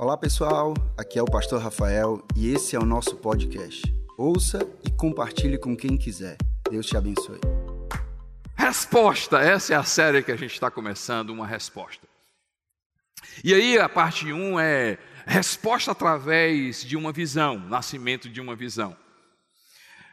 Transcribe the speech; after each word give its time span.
Olá 0.00 0.16
pessoal, 0.16 0.74
aqui 0.96 1.18
é 1.18 1.22
o 1.22 1.24
Pastor 1.24 1.60
Rafael 1.60 2.24
e 2.36 2.54
esse 2.54 2.76
é 2.76 2.78
o 2.78 2.84
nosso 2.84 3.16
podcast. 3.16 3.82
Ouça 4.16 4.60
e 4.86 4.92
compartilhe 4.92 5.58
com 5.58 5.76
quem 5.76 5.96
quiser. 5.96 6.36
Deus 6.70 6.86
te 6.86 6.96
abençoe. 6.96 7.40
Resposta, 8.54 9.40
essa 9.40 9.74
é 9.74 9.76
a 9.76 9.82
série 9.82 10.22
que 10.22 10.30
a 10.30 10.36
gente 10.36 10.52
está 10.52 10.70
começando, 10.70 11.30
uma 11.30 11.44
resposta. 11.44 12.06
E 13.42 13.52
aí 13.52 13.76
a 13.76 13.88
parte 13.88 14.32
1 14.32 14.60
é 14.60 14.98
resposta 15.26 15.90
através 15.90 16.84
de 16.84 16.96
uma 16.96 17.10
visão, 17.10 17.58
nascimento 17.58 18.28
de 18.28 18.40
uma 18.40 18.54
visão. 18.54 18.96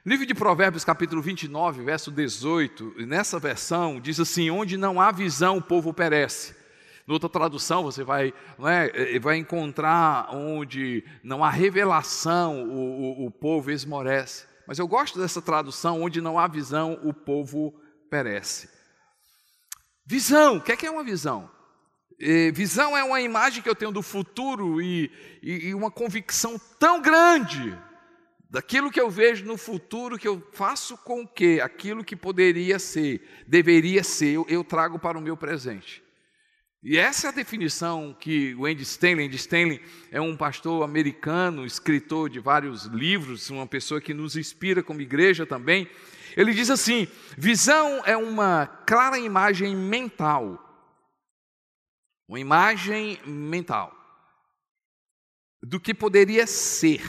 Livro 0.04 0.26
de 0.26 0.34
Provérbios, 0.34 0.84
capítulo 0.84 1.22
29, 1.22 1.84
verso 1.84 2.10
18, 2.10 3.06
nessa 3.06 3.38
versão 3.38 4.00
diz 4.00 4.20
assim: 4.20 4.50
Onde 4.50 4.78
não 4.78 5.00
há 5.00 5.12
visão, 5.12 5.58
o 5.58 5.62
povo 5.62 5.94
perece. 5.94 6.65
Em 7.08 7.12
outra 7.12 7.30
tradução, 7.30 7.84
você 7.84 8.04
vai, 8.04 8.34
é, 8.60 9.20
vai 9.20 9.38
encontrar 9.38 10.34
onde 10.34 11.04
não 11.24 11.44
há 11.44 11.50
revelação, 11.50 12.64
o, 12.64 13.24
o, 13.24 13.26
o 13.28 13.32
povo 13.32 13.70
esmorece. 13.70 14.48
Mas 14.68 14.80
eu 14.80 14.88
gosto 14.88 15.20
dessa 15.20 15.42
tradução, 15.42 16.02
onde 16.02 16.20
não 16.20 16.40
há 16.40 16.48
visão, 16.48 17.00
o 17.04 17.14
povo 17.14 17.80
perece. 18.10 18.68
Visão, 20.04 20.58
o 20.58 20.62
que 20.62 20.72
é, 20.72 20.76
que 20.76 20.88
é 20.88 20.92
uma 20.92 21.04
visão? 21.04 21.50
E, 22.20 22.52
visão 22.52 22.98
é 22.98 23.04
uma 23.04 23.22
imagem 23.22 23.62
que 23.62 23.70
eu 23.70 23.76
tenho 23.76 23.92
do 23.92 24.02
futuro 24.02 24.82
e, 24.82 25.12
e, 25.44 25.68
e 25.68 25.76
uma 25.76 25.92
convicção 25.92 26.60
tão 26.80 27.02
grande 27.02 27.78
daquilo 28.50 28.90
que 28.90 29.02
eu 29.02 29.10
vejo 29.10 29.46
no 29.46 29.58
futuro 29.58 30.18
que 30.18 30.28
eu 30.28 30.42
faço 30.54 30.98
com 30.98 31.28
que 31.28 31.60
aquilo 31.60 32.04
que 32.04 32.16
poderia 32.16 32.80
ser, 32.80 33.22
deveria 33.48 34.04
ser, 34.04 34.34
eu, 34.34 34.46
eu 34.48 34.64
trago 34.64 34.98
para 34.98 35.18
o 35.18 35.22
meu 35.22 35.36
presente. 35.36 36.05
E 36.88 37.00
essa 37.00 37.26
é 37.26 37.30
a 37.32 37.34
definição 37.34 38.16
que 38.20 38.54
o 38.54 38.68
Andy 38.68 38.84
Stanley, 38.84 39.26
Andy 39.26 39.38
Stanley 39.38 39.82
é 40.12 40.22
um 40.22 40.38
pastor 40.38 40.84
americano, 40.84 41.66
escritor 41.66 42.30
de 42.30 42.40
vários 42.40 42.86
livros, 42.86 43.50
uma 43.50 43.66
pessoa 43.66 44.00
que 44.00 44.14
nos 44.14 44.38
inspira 44.38 44.84
como 44.84 45.02
igreja 45.02 45.48
também. 45.48 45.90
Ele 46.38 46.54
diz 46.54 46.70
assim: 46.70 47.08
visão 47.36 48.04
é 48.06 48.16
uma 48.16 48.68
clara 48.68 49.18
imagem 49.18 49.76
mental, 49.76 50.64
uma 52.28 52.40
imagem 52.40 53.20
mental 53.26 53.92
do 55.64 55.80
que 55.80 55.92
poderia 55.92 56.46
ser. 56.46 57.02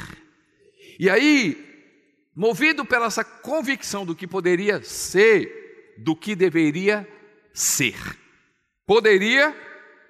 E 0.98 1.10
aí, 1.10 1.92
movido 2.34 2.82
pela 2.82 3.08
essa 3.08 3.22
convicção 3.22 4.06
do 4.06 4.16
que 4.16 4.26
poderia 4.26 4.82
ser, 4.82 5.94
do 5.98 6.16
que 6.16 6.34
deveria 6.34 7.06
ser. 7.52 7.94
Poderia 8.86 9.65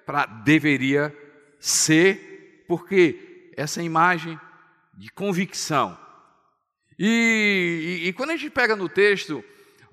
para 0.07 0.25
deveria 0.25 1.13
ser, 1.59 2.63
porque 2.65 3.51
essa 3.57 3.83
imagem 3.83 4.39
de 4.93 5.11
convicção. 5.11 5.99
E, 6.97 8.01
e, 8.03 8.07
e, 8.07 8.13
quando 8.13 8.29
a 8.29 8.37
gente 8.37 8.49
pega 8.49 8.73
no 8.73 8.87
texto, 8.87 9.43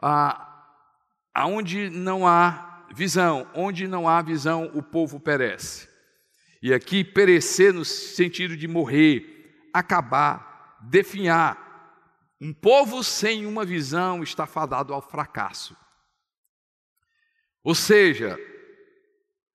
ah, 0.00 0.70
aonde 1.34 1.90
não 1.90 2.26
há 2.26 2.86
visão, 2.94 3.50
onde 3.54 3.88
não 3.88 4.08
há 4.08 4.22
visão, 4.22 4.70
o 4.72 4.82
povo 4.82 5.18
perece. 5.18 5.88
E 6.62 6.72
aqui 6.72 7.02
perecer 7.02 7.74
no 7.74 7.84
sentido 7.84 8.56
de 8.56 8.68
morrer, 8.68 9.68
acabar, 9.72 10.78
definhar. 10.80 11.60
Um 12.40 12.52
povo 12.54 13.02
sem 13.02 13.46
uma 13.46 13.64
visão 13.64 14.22
está 14.22 14.46
fadado 14.46 14.94
ao 14.94 15.02
fracasso. 15.02 15.76
Ou 17.64 17.74
seja, 17.74 18.38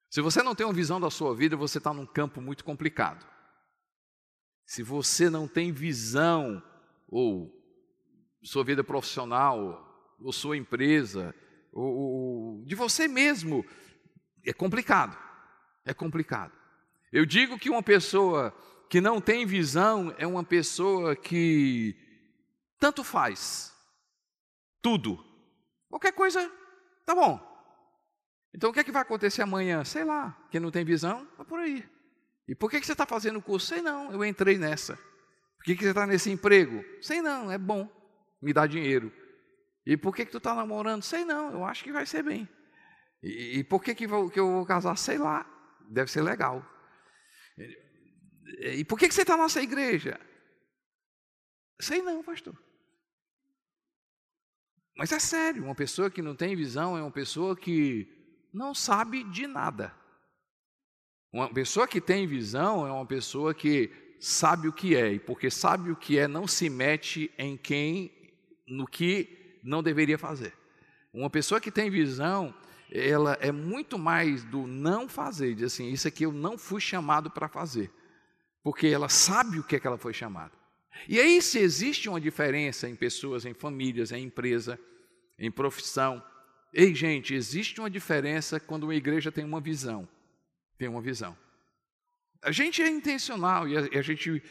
se 0.09 0.21
você 0.21 0.41
não 0.41 0.55
tem 0.55 0.65
uma 0.65 0.73
visão 0.73 0.99
da 0.99 1.09
sua 1.09 1.35
vida, 1.35 1.55
você 1.55 1.77
está 1.77 1.93
num 1.93 2.05
campo 2.05 2.41
muito 2.41 2.63
complicado. 2.63 3.25
Se 4.65 4.81
você 4.81 5.29
não 5.29 5.47
tem 5.47 5.71
visão, 5.71 6.61
ou 7.07 7.51
sua 8.43 8.63
vida 8.63 8.83
profissional, 8.83 10.15
ou 10.19 10.33
sua 10.33 10.57
empresa, 10.57 11.33
ou, 11.71 11.85
ou 11.85 12.65
de 12.65 12.73
você 12.73 13.07
mesmo, 13.07 13.63
é 14.43 14.51
complicado. 14.51 15.17
É 15.85 15.93
complicado. 15.93 16.53
Eu 17.11 17.25
digo 17.25 17.57
que 17.57 17.69
uma 17.69 17.83
pessoa 17.83 18.53
que 18.89 18.99
não 18.99 19.21
tem 19.21 19.45
visão 19.45 20.13
é 20.17 20.25
uma 20.25 20.43
pessoa 20.43 21.15
que 21.15 21.95
tanto 22.79 23.03
faz, 23.03 23.73
tudo, 24.81 25.23
qualquer 25.89 26.13
coisa, 26.13 26.51
tá 27.05 27.13
bom. 27.13 27.48
Então 28.53 28.69
o 28.69 28.73
que 28.73 28.79
é 28.79 28.83
que 28.83 28.91
vai 28.91 29.01
acontecer 29.01 29.41
amanhã? 29.41 29.83
Sei 29.83 30.03
lá, 30.03 30.37
quem 30.51 30.59
não 30.59 30.71
tem 30.71 30.83
visão, 30.83 31.27
vai 31.37 31.45
por 31.45 31.59
aí. 31.59 31.87
E 32.47 32.55
por 32.55 32.69
que, 32.69 32.79
que 32.79 32.85
você 32.85 32.93
está 32.93 33.05
fazendo 33.05 33.37
o 33.39 33.41
curso? 33.41 33.67
Sei 33.67 33.81
não, 33.81 34.11
eu 34.11 34.25
entrei 34.25 34.57
nessa. 34.57 34.95
Por 34.95 35.65
que, 35.65 35.75
que 35.75 35.83
você 35.83 35.89
está 35.89 36.07
nesse 36.07 36.31
emprego? 36.31 36.83
Sei 37.01 37.21
não, 37.21 37.51
é 37.51 37.57
bom, 37.57 37.87
me 38.41 38.51
dá 38.51 38.65
dinheiro. 38.65 39.11
E 39.85 39.95
por 39.95 40.15
que, 40.15 40.25
que 40.25 40.31
tu 40.31 40.39
está 40.39 40.55
namorando? 40.55 41.03
Sei 41.03 41.23
não, 41.25 41.51
eu 41.51 41.63
acho 41.63 41.83
que 41.83 41.91
vai 41.91 42.05
ser 42.05 42.23
bem. 42.23 42.49
E, 43.21 43.59
e 43.59 43.63
por 43.63 43.83
que, 43.83 43.93
que, 43.93 44.07
vou, 44.07 44.29
que 44.29 44.39
eu 44.39 44.49
vou 44.49 44.65
casar? 44.65 44.97
Sei 44.97 45.17
lá, 45.17 45.45
deve 45.89 46.09
ser 46.09 46.21
legal. 46.21 46.65
E, 48.61 48.79
e 48.79 48.85
por 48.85 48.97
que, 48.97 49.07
que 49.07 49.13
você 49.13 49.21
está 49.21 49.37
na 49.37 49.43
nossa 49.43 49.61
igreja? 49.61 50.19
Sei 51.79 52.01
não, 52.01 52.23
pastor. 52.23 52.57
Mas 54.97 55.11
é 55.11 55.19
sério, 55.19 55.63
uma 55.63 55.75
pessoa 55.75 56.09
que 56.09 56.21
não 56.21 56.35
tem 56.35 56.55
visão 56.55 56.97
é 56.97 57.01
uma 57.01 57.11
pessoa 57.11 57.55
que 57.55 58.18
não 58.53 58.73
sabe 58.73 59.23
de 59.23 59.47
nada. 59.47 59.93
Uma 61.31 61.47
pessoa 61.53 61.87
que 61.87 62.01
tem 62.01 62.25
visão 62.25 62.87
é 62.87 62.91
uma 62.91 63.05
pessoa 63.05 63.53
que 63.53 63.91
sabe 64.19 64.67
o 64.67 64.73
que 64.73 64.95
é, 64.95 65.13
e 65.13 65.19
porque 65.19 65.49
sabe 65.49 65.91
o 65.91 65.95
que 65.95 66.17
é, 66.17 66.27
não 66.27 66.47
se 66.47 66.69
mete 66.69 67.31
em 67.37 67.55
quem, 67.55 68.11
no 68.67 68.87
que 68.87 69.59
não 69.63 69.83
deveria 69.83 70.17
fazer. 70.17 70.53
Uma 71.13 71.29
pessoa 71.29 71.61
que 71.61 71.71
tem 71.71 71.89
visão, 71.89 72.53
ela 72.91 73.37
é 73.39 73.51
muito 73.51 73.97
mais 73.97 74.43
do 74.43 74.67
não 74.67 75.07
fazer, 75.07 75.55
diz 75.55 75.73
assim, 75.73 75.89
isso 75.91 76.07
aqui 76.07 76.23
eu 76.23 76.31
não 76.31 76.57
fui 76.57 76.81
chamado 76.81 77.29
para 77.29 77.47
fazer, 77.47 77.91
porque 78.63 78.87
ela 78.87 79.09
sabe 79.09 79.59
o 79.59 79.63
que 79.63 79.75
é 79.75 79.79
que 79.79 79.87
ela 79.87 79.97
foi 79.97 80.13
chamada. 80.13 80.51
E 81.07 81.19
aí, 81.19 81.41
se 81.41 81.59
existe 81.59 82.09
uma 82.09 82.19
diferença 82.19 82.89
em 82.89 82.95
pessoas, 82.95 83.45
em 83.45 83.53
famílias, 83.53 84.11
em 84.11 84.25
empresa, 84.25 84.77
em 85.37 85.49
profissão, 85.49 86.21
Ei, 86.73 86.93
gente, 86.93 87.33
existe 87.33 87.79
uma 87.79 87.89
diferença 87.89 88.59
quando 88.59 88.83
uma 88.83 88.95
igreja 88.95 89.31
tem 89.31 89.43
uma 89.43 89.59
visão. 89.59 90.07
Tem 90.77 90.87
uma 90.87 91.01
visão. 91.01 91.35
A 92.41 92.51
gente 92.51 92.81
é 92.81 92.87
intencional 92.87 93.67
e 93.67 93.77
a, 93.77 93.99
a 93.99 94.01
gente 94.01 94.41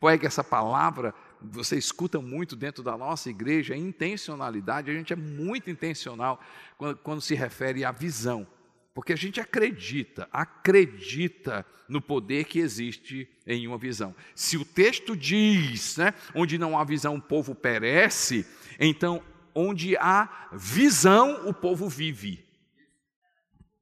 pega 0.00 0.26
essa 0.26 0.42
palavra, 0.42 1.14
você 1.40 1.76
escuta 1.76 2.20
muito 2.20 2.56
dentro 2.56 2.82
da 2.82 2.96
nossa 2.96 3.30
igreja, 3.30 3.74
é 3.74 3.76
intencionalidade, 3.76 4.90
a 4.90 4.94
gente 4.94 5.12
é 5.12 5.16
muito 5.16 5.70
intencional 5.70 6.40
quando, 6.76 6.96
quando 6.98 7.20
se 7.20 7.34
refere 7.34 7.84
à 7.84 7.92
visão. 7.92 8.46
Porque 8.94 9.12
a 9.12 9.16
gente 9.16 9.40
acredita, 9.40 10.28
acredita 10.32 11.66
no 11.88 12.00
poder 12.00 12.44
que 12.44 12.58
existe 12.58 13.28
em 13.46 13.66
uma 13.66 13.78
visão. 13.78 14.14
Se 14.34 14.56
o 14.56 14.64
texto 14.64 15.14
diz, 15.14 15.98
né, 15.98 16.14
onde 16.34 16.58
não 16.58 16.78
há 16.78 16.82
visão 16.82 17.14
o 17.14 17.22
povo 17.22 17.54
perece, 17.54 18.46
então 18.80 19.22
onde 19.56 19.96
há 19.96 20.48
visão, 20.52 21.48
o 21.48 21.54
povo 21.54 21.88
vive. 21.88 22.46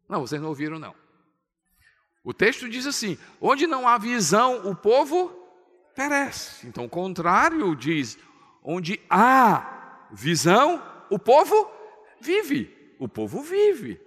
Não, 0.08 0.20
vocês 0.20 0.40
não 0.40 0.48
ouviram, 0.48 0.78
não. 0.78 0.94
O 2.22 2.32
texto 2.32 2.68
diz 2.68 2.86
assim: 2.86 3.18
onde 3.40 3.66
não 3.66 3.86
há 3.86 3.98
visão, 3.98 4.68
o 4.70 4.74
povo 4.74 5.28
perece. 5.94 6.66
Então, 6.66 6.84
o 6.84 6.88
contrário 6.88 7.74
diz: 7.74 8.16
onde 8.62 9.00
há 9.10 10.08
visão, 10.12 10.82
o 11.10 11.18
povo 11.18 11.70
vive. 12.20 12.94
O 12.98 13.08
povo 13.08 13.42
vive. 13.42 14.00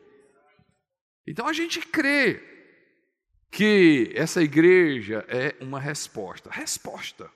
Então 1.28 1.46
a 1.46 1.54
gente 1.54 1.82
crê 1.82 2.42
que 3.52 4.12
essa 4.16 4.42
igreja 4.42 5.26
é 5.28 5.56
uma 5.60 5.80
resposta. 5.80 6.50
Resposta. 6.50 7.30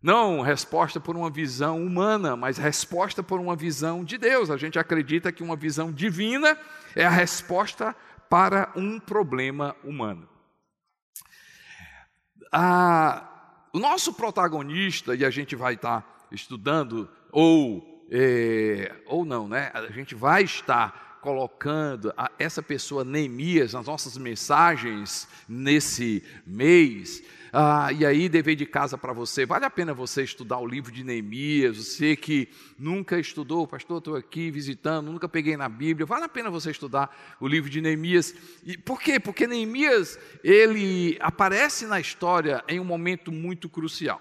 Não 0.00 0.40
resposta 0.40 1.00
por 1.00 1.16
uma 1.16 1.28
visão 1.28 1.84
humana, 1.84 2.36
mas 2.36 2.56
resposta 2.56 3.20
por 3.22 3.40
uma 3.40 3.56
visão 3.56 4.04
de 4.04 4.16
Deus. 4.16 4.48
A 4.48 4.56
gente 4.56 4.78
acredita 4.78 5.32
que 5.32 5.42
uma 5.42 5.56
visão 5.56 5.90
divina 5.90 6.56
é 6.94 7.04
a 7.04 7.10
resposta 7.10 7.96
para 8.30 8.70
um 8.76 9.00
problema 9.00 9.74
humano. 9.82 10.28
Ah, 12.52 13.28
o 13.72 13.78
nosso 13.78 14.12
protagonista, 14.14 15.14
e 15.14 15.24
a 15.24 15.30
gente 15.30 15.56
vai 15.56 15.74
estar 15.74 16.26
estudando, 16.30 17.08
ou, 17.32 18.06
é, 18.10 18.94
ou 19.06 19.24
não, 19.24 19.48
né? 19.48 19.70
A 19.74 19.90
gente 19.90 20.14
vai 20.14 20.44
estar 20.44 21.18
colocando 21.20 22.14
essa 22.38 22.62
pessoa 22.62 23.04
Neemias 23.04 23.72
nas 23.72 23.86
nossas 23.86 24.16
mensagens 24.16 25.28
nesse 25.48 26.22
mês 26.46 27.22
Ah, 27.52 27.90
e 27.92 28.04
aí, 28.04 28.28
dever 28.28 28.56
de 28.56 28.66
casa 28.66 28.98
para 28.98 29.12
você, 29.12 29.46
vale 29.46 29.64
a 29.64 29.70
pena 29.70 29.94
você 29.94 30.22
estudar 30.22 30.58
o 30.58 30.66
livro 30.66 30.92
de 30.92 31.02
Neemias, 31.02 31.76
você 31.78 32.14
que 32.14 32.48
nunca 32.78 33.18
estudou, 33.18 33.66
pastor, 33.66 33.98
estou 33.98 34.16
aqui 34.16 34.50
visitando, 34.50 35.10
nunca 35.10 35.28
peguei 35.28 35.56
na 35.56 35.68
Bíblia, 35.68 36.04
vale 36.04 36.24
a 36.24 36.28
pena 36.28 36.50
você 36.50 36.70
estudar 36.70 37.36
o 37.40 37.48
livro 37.48 37.70
de 37.70 37.80
Neemias. 37.80 38.34
E 38.64 38.76
por 38.76 39.00
quê? 39.00 39.18
Porque 39.18 39.46
Neemias, 39.46 40.18
ele 40.44 41.16
aparece 41.20 41.86
na 41.86 41.98
história 41.98 42.62
em 42.68 42.78
um 42.78 42.84
momento 42.84 43.32
muito 43.32 43.68
crucial. 43.68 44.20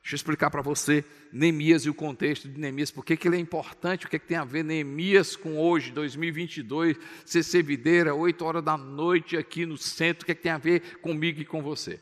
Deixa 0.00 0.14
eu 0.14 0.16
explicar 0.16 0.50
para 0.50 0.62
você 0.62 1.04
Neemias 1.32 1.84
e 1.84 1.90
o 1.90 1.94
contexto 1.94 2.48
de 2.48 2.58
Neemias, 2.58 2.90
por 2.90 3.04
que 3.04 3.18
ele 3.26 3.36
é 3.36 3.40
importante, 3.40 4.06
o 4.06 4.08
que, 4.08 4.16
é 4.16 4.18
que 4.18 4.26
tem 4.26 4.38
a 4.38 4.44
ver 4.44 4.64
Neemias 4.64 5.36
com 5.36 5.58
hoje, 5.58 5.90
2022, 5.90 6.96
CC 7.26 7.62
Videira, 7.62 8.14
8 8.14 8.42
horas 8.44 8.64
da 8.64 8.76
noite 8.76 9.36
aqui 9.36 9.66
no 9.66 9.76
centro, 9.76 10.22
o 10.22 10.26
que, 10.26 10.32
é 10.32 10.34
que 10.34 10.42
tem 10.42 10.52
a 10.52 10.56
ver 10.58 10.98
comigo 11.02 11.40
e 11.40 11.44
com 11.44 11.60
você. 11.60 12.00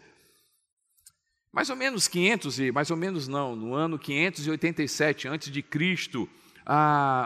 Mais 1.56 1.70
ou 1.70 1.76
menos 1.76 2.06
500 2.06 2.60
e 2.60 2.70
mais 2.70 2.90
ou 2.90 2.98
menos 2.98 3.26
não, 3.26 3.56
no 3.56 3.72
ano 3.72 3.98
587 3.98 5.26
antes 5.26 5.50
de 5.50 5.62
Cristo, 5.62 6.28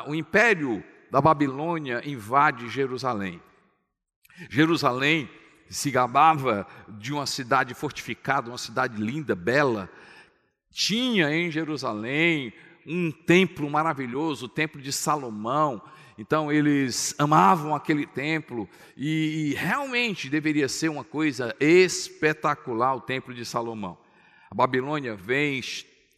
o 0.06 0.15
império 0.15 0.85
da 1.11 1.21
Babilônia 1.21 2.00
invade 2.09 2.69
Jerusalém. 2.69 3.43
Jerusalém 4.49 5.29
se 5.69 5.91
gabava 5.91 6.65
de 6.88 7.12
uma 7.12 7.27
cidade 7.27 7.75
fortificada, 7.75 8.53
uma 8.53 8.56
cidade 8.56 9.03
linda, 9.03 9.35
bela. 9.35 9.91
Tinha 10.71 11.35
em 11.35 11.50
Jerusalém 11.50 12.53
um 12.87 13.11
templo 13.11 13.69
maravilhoso, 13.69 14.47
o 14.47 14.49
templo 14.49 14.81
de 14.81 14.93
Salomão. 14.93 15.83
Então 16.17 16.53
eles 16.53 17.17
amavam 17.19 17.75
aquele 17.75 18.06
templo 18.06 18.69
e, 18.97 19.50
e 19.50 19.55
realmente 19.55 20.31
deveria 20.31 20.69
ser 20.69 20.88
uma 20.88 21.03
coisa 21.03 21.53
espetacular 21.59 22.94
o 22.94 23.00
templo 23.00 23.35
de 23.35 23.44
Salomão. 23.44 23.99
A 24.50 24.55
Babilônia 24.55 25.14
vem, 25.14 25.61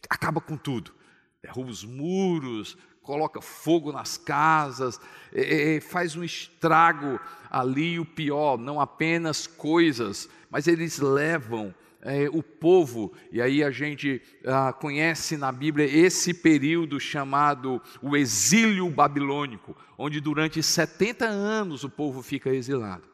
acaba 0.09 0.41
com 0.41 0.57
tudo, 0.57 0.91
derruba 1.39 1.69
os 1.69 1.83
muros, 1.83 2.75
coloca 3.03 3.39
fogo 3.39 3.91
nas 3.91 4.17
casas, 4.17 4.99
é, 5.31 5.75
é, 5.75 5.79
faz 5.79 6.15
um 6.15 6.23
estrago 6.23 7.19
ali, 7.47 7.99
o 7.99 8.05
pior, 8.05 8.57
não 8.57 8.81
apenas 8.81 9.45
coisas, 9.45 10.27
mas 10.49 10.67
eles 10.67 10.97
levam 10.97 11.75
é, 12.01 12.27
o 12.27 12.41
povo, 12.41 13.13
e 13.31 13.39
aí 13.39 13.63
a 13.63 13.69
gente 13.69 14.19
ah, 14.45 14.73
conhece 14.73 15.37
na 15.37 15.51
Bíblia 15.51 15.85
esse 15.85 16.33
período 16.33 16.99
chamado 16.99 17.79
o 18.01 18.17
exílio 18.17 18.89
babilônico, 18.89 19.77
onde 19.95 20.19
durante 20.19 20.63
70 20.63 21.23
anos 21.25 21.83
o 21.83 21.89
povo 21.89 22.23
fica 22.23 22.49
exilado. 22.49 23.12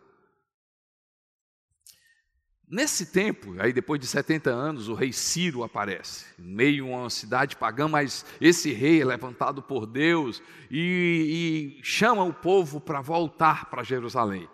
Nesse 2.71 3.07
tempo, 3.07 3.55
aí 3.57 3.73
depois 3.73 3.99
de 3.99 4.05
70 4.05 4.51
anos, 4.51 4.89
o 4.89 4.93
rei 4.93 5.11
Ciro 5.11 5.63
aparece, 5.63 6.25
meio 6.37 6.75
de 6.75 6.81
uma 6.83 7.09
cidade 7.09 7.55
pagã, 7.55 7.87
mas 7.87 8.23
esse 8.39 8.71
rei 8.71 9.01
é 9.01 9.05
levantado 9.05 9.59
por 9.63 9.87
Deus 9.87 10.39
e, 10.69 11.79
e 11.79 11.83
chama 11.83 12.23
o 12.23 12.31
povo 12.31 12.79
para 12.79 13.01
voltar 13.01 13.71
para 13.71 13.81
Jerusalém. 13.81 14.47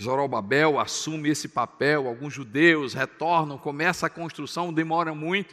Zorobabel 0.00 0.78
assume 0.78 1.30
esse 1.30 1.48
papel, 1.48 2.06
alguns 2.06 2.32
judeus 2.32 2.94
retornam, 2.94 3.58
começa 3.58 4.06
a 4.06 4.10
construção, 4.10 4.72
demora 4.72 5.12
muito. 5.12 5.52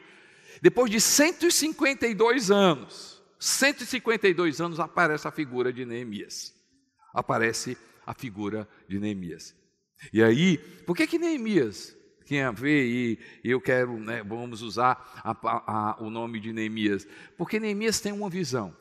Depois 0.61 0.91
de 0.91 1.01
152 1.01 2.51
anos, 2.51 3.19
152 3.39 4.61
anos 4.61 4.79
aparece 4.79 5.27
a 5.27 5.31
figura 5.31 5.73
de 5.73 5.83
Neemias. 5.83 6.53
Aparece 7.11 7.75
a 8.05 8.13
figura 8.13 8.69
de 8.87 8.99
Neemias. 8.99 9.55
E 10.11 10.23
aí, 10.23 10.57
por 10.57 10.95
que 10.95 11.07
que 11.07 11.19
Neemias 11.19 11.95
tem 12.25 12.41
a 12.41 12.51
ver 12.51 12.85
e 12.85 13.19
eu 13.43 13.61
quero, 13.61 13.99
né, 13.99 14.23
vamos 14.23 14.61
usar 14.61 15.21
a, 15.23 15.31
a, 15.31 15.97
o 16.01 16.09
nome 16.09 16.39
de 16.39 16.51
Neemias? 16.51 17.07
Porque 17.37 17.59
Neemias 17.59 17.99
tem 17.99 18.11
uma 18.11 18.29
visão. 18.29 18.75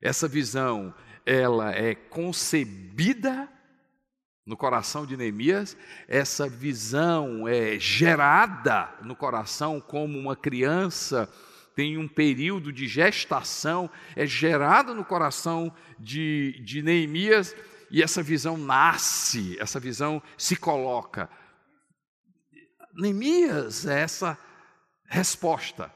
Essa 0.00 0.28
visão, 0.28 0.94
ela 1.24 1.74
é 1.74 1.94
concebida 1.94 3.48
no 4.44 4.56
coração 4.56 5.04
de 5.04 5.16
Neemias, 5.16 5.76
essa 6.06 6.48
visão 6.48 7.48
é 7.48 7.78
gerada 7.80 8.88
no 9.02 9.16
coração 9.16 9.80
como 9.80 10.18
uma 10.18 10.36
criança 10.36 11.28
tem 11.76 11.98
um 11.98 12.08
período 12.08 12.72
de 12.72 12.88
gestação, 12.88 13.90
é 14.16 14.24
gerada 14.24 14.94
no 14.94 15.04
coração 15.04 15.70
de, 16.00 16.58
de 16.64 16.80
Neemias 16.80 17.54
e 17.90 18.02
essa 18.02 18.22
visão 18.22 18.56
nasce, 18.56 19.56
essa 19.60 19.78
visão 19.78 20.22
se 20.36 20.56
coloca. 20.56 21.28
Neemias 22.94 23.86
é 23.86 24.00
essa 24.00 24.38
resposta 25.04 25.92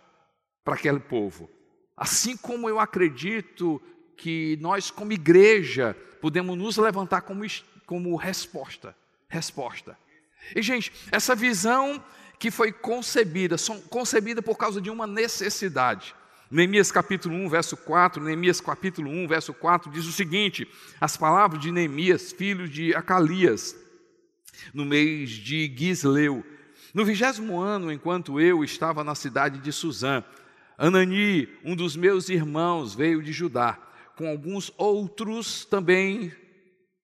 para 0.64 0.74
aquele 0.74 1.00
povo. 1.00 1.50
Assim 1.96 2.36
como 2.36 2.68
eu 2.68 2.78
acredito 2.78 3.80
que 4.16 4.58
nós, 4.60 4.90
como 4.90 5.12
igreja, 5.12 5.94
podemos 6.20 6.56
nos 6.56 6.76
levantar 6.76 7.22
como, 7.22 7.44
como 7.86 8.16
resposta. 8.16 8.94
Resposta. 9.28 9.98
E, 10.54 10.62
gente, 10.62 10.92
essa 11.10 11.34
visão 11.34 12.02
que 12.38 12.50
foi 12.50 12.72
concebida, 12.72 13.56
concebida 13.88 14.40
por 14.40 14.56
causa 14.56 14.80
de 14.80 14.90
uma 14.90 15.06
necessidade. 15.06 16.14
Neemias 16.50 16.90
capítulo 16.90 17.36
1, 17.36 17.48
verso 17.48 17.76
4, 17.76 18.24
Neemias 18.24 18.60
capítulo 18.60 19.08
1, 19.08 19.28
verso 19.28 19.54
4 19.54 19.88
diz 19.88 20.04
o 20.06 20.12
seguinte: 20.12 20.66
as 21.00 21.16
palavras 21.16 21.62
de 21.62 21.70
Neemias, 21.70 22.32
filho 22.32 22.68
de 22.68 22.92
Acalias, 22.92 23.76
no 24.74 24.84
mês 24.84 25.30
de 25.30 25.72
Gisleu, 25.72 26.44
no 26.92 27.04
vigésimo 27.04 27.60
ano, 27.60 27.92
enquanto 27.92 28.40
eu 28.40 28.64
estava 28.64 29.04
na 29.04 29.14
cidade 29.14 29.60
de 29.60 29.70
Suzã, 29.70 30.24
Anani, 30.76 31.48
um 31.64 31.76
dos 31.76 31.94
meus 31.94 32.28
irmãos, 32.28 32.96
veio 32.96 33.22
de 33.22 33.32
Judá, 33.32 33.78
com 34.16 34.28
alguns 34.28 34.72
outros 34.76 35.64
também, 35.64 36.32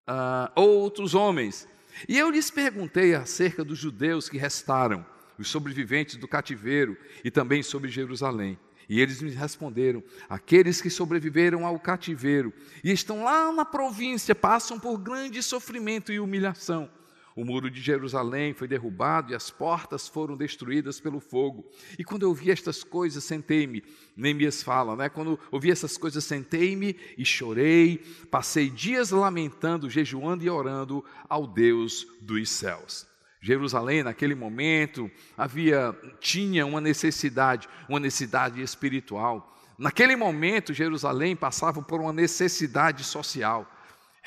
uh, 0.09 0.51
outros 0.57 1.15
homens. 1.15 1.69
E 2.09 2.19
eu 2.19 2.31
lhes 2.31 2.51
perguntei 2.51 3.15
acerca 3.15 3.63
dos 3.63 3.79
judeus 3.79 4.29
que 4.29 4.39
restaram, 4.39 5.07
os 5.39 5.49
sobreviventes 5.49 6.17
do 6.17 6.27
cativeiro, 6.27 6.97
e 7.23 7.31
também 7.31 7.63
sobre 7.63 7.91
Jerusalém. 7.91 8.59
E 8.89 9.01
eles 9.01 9.21
me 9.21 9.31
responderam: 9.31 10.03
aqueles 10.29 10.81
que 10.81 10.91
sobreviveram 10.91 11.67
ao 11.67 11.79
cativeiro 11.79 12.53
e 12.83 12.91
estão 12.91 13.25
lá 13.25 13.53
na 13.53 13.65
província 13.65 14.35
passam 14.35 14.79
por 14.79 14.99
grande 14.99 15.43
sofrimento 15.43 16.13
e 16.13 16.21
humilhação. 16.21 16.91
O 17.37 17.45
muro 17.45 17.71
de 17.71 17.83
Jerusalém 17.83 18.55
foi 18.55 18.67
derrubado 18.67 19.31
e 19.31 19.37
as 19.37 19.51
portas 19.51 20.09
foram 20.09 20.39
destruídas 20.39 20.99
pelo 20.99 21.21
fogo. 21.21 21.71
E 21.99 22.03
quando 22.03 22.23
eu 22.23 22.33
vi 22.33 22.51
estas 22.51 22.83
coisas, 22.83 23.23
sentei-me. 23.25 23.85
Neemias 24.17 24.63
fala, 24.63 24.97
né? 24.97 25.11
Quando 25.11 25.39
eu 25.53 25.61
vi 25.61 25.71
essas 25.71 25.99
coisas, 25.99 26.25
sentei-me 26.25 26.97
e 27.19 27.27
chorei. 27.27 27.99
Passei 28.31 28.71
dias 28.71 29.11
lamentando, 29.11 29.91
jejuando 29.91 30.45
e 30.45 30.49
orando 30.49 31.05
ao 31.29 31.47
Deus 31.47 32.07
dos 32.23 32.49
céus. 32.49 33.07
Jerusalém, 33.47 34.03
naquele 34.03 34.35
momento, 34.35 35.09
havia 35.39 35.97
tinha 36.19 36.67
uma 36.67 36.81
necessidade, 36.81 37.69
uma 37.89 38.01
necessidade 38.01 38.61
espiritual. 38.61 39.57
Naquele 39.79 40.17
momento, 40.17 40.75
Jerusalém 40.75 41.37
passava 41.37 41.81
por 41.81 42.01
uma 42.01 42.13
necessidade 42.13 43.05
social. 43.05 43.71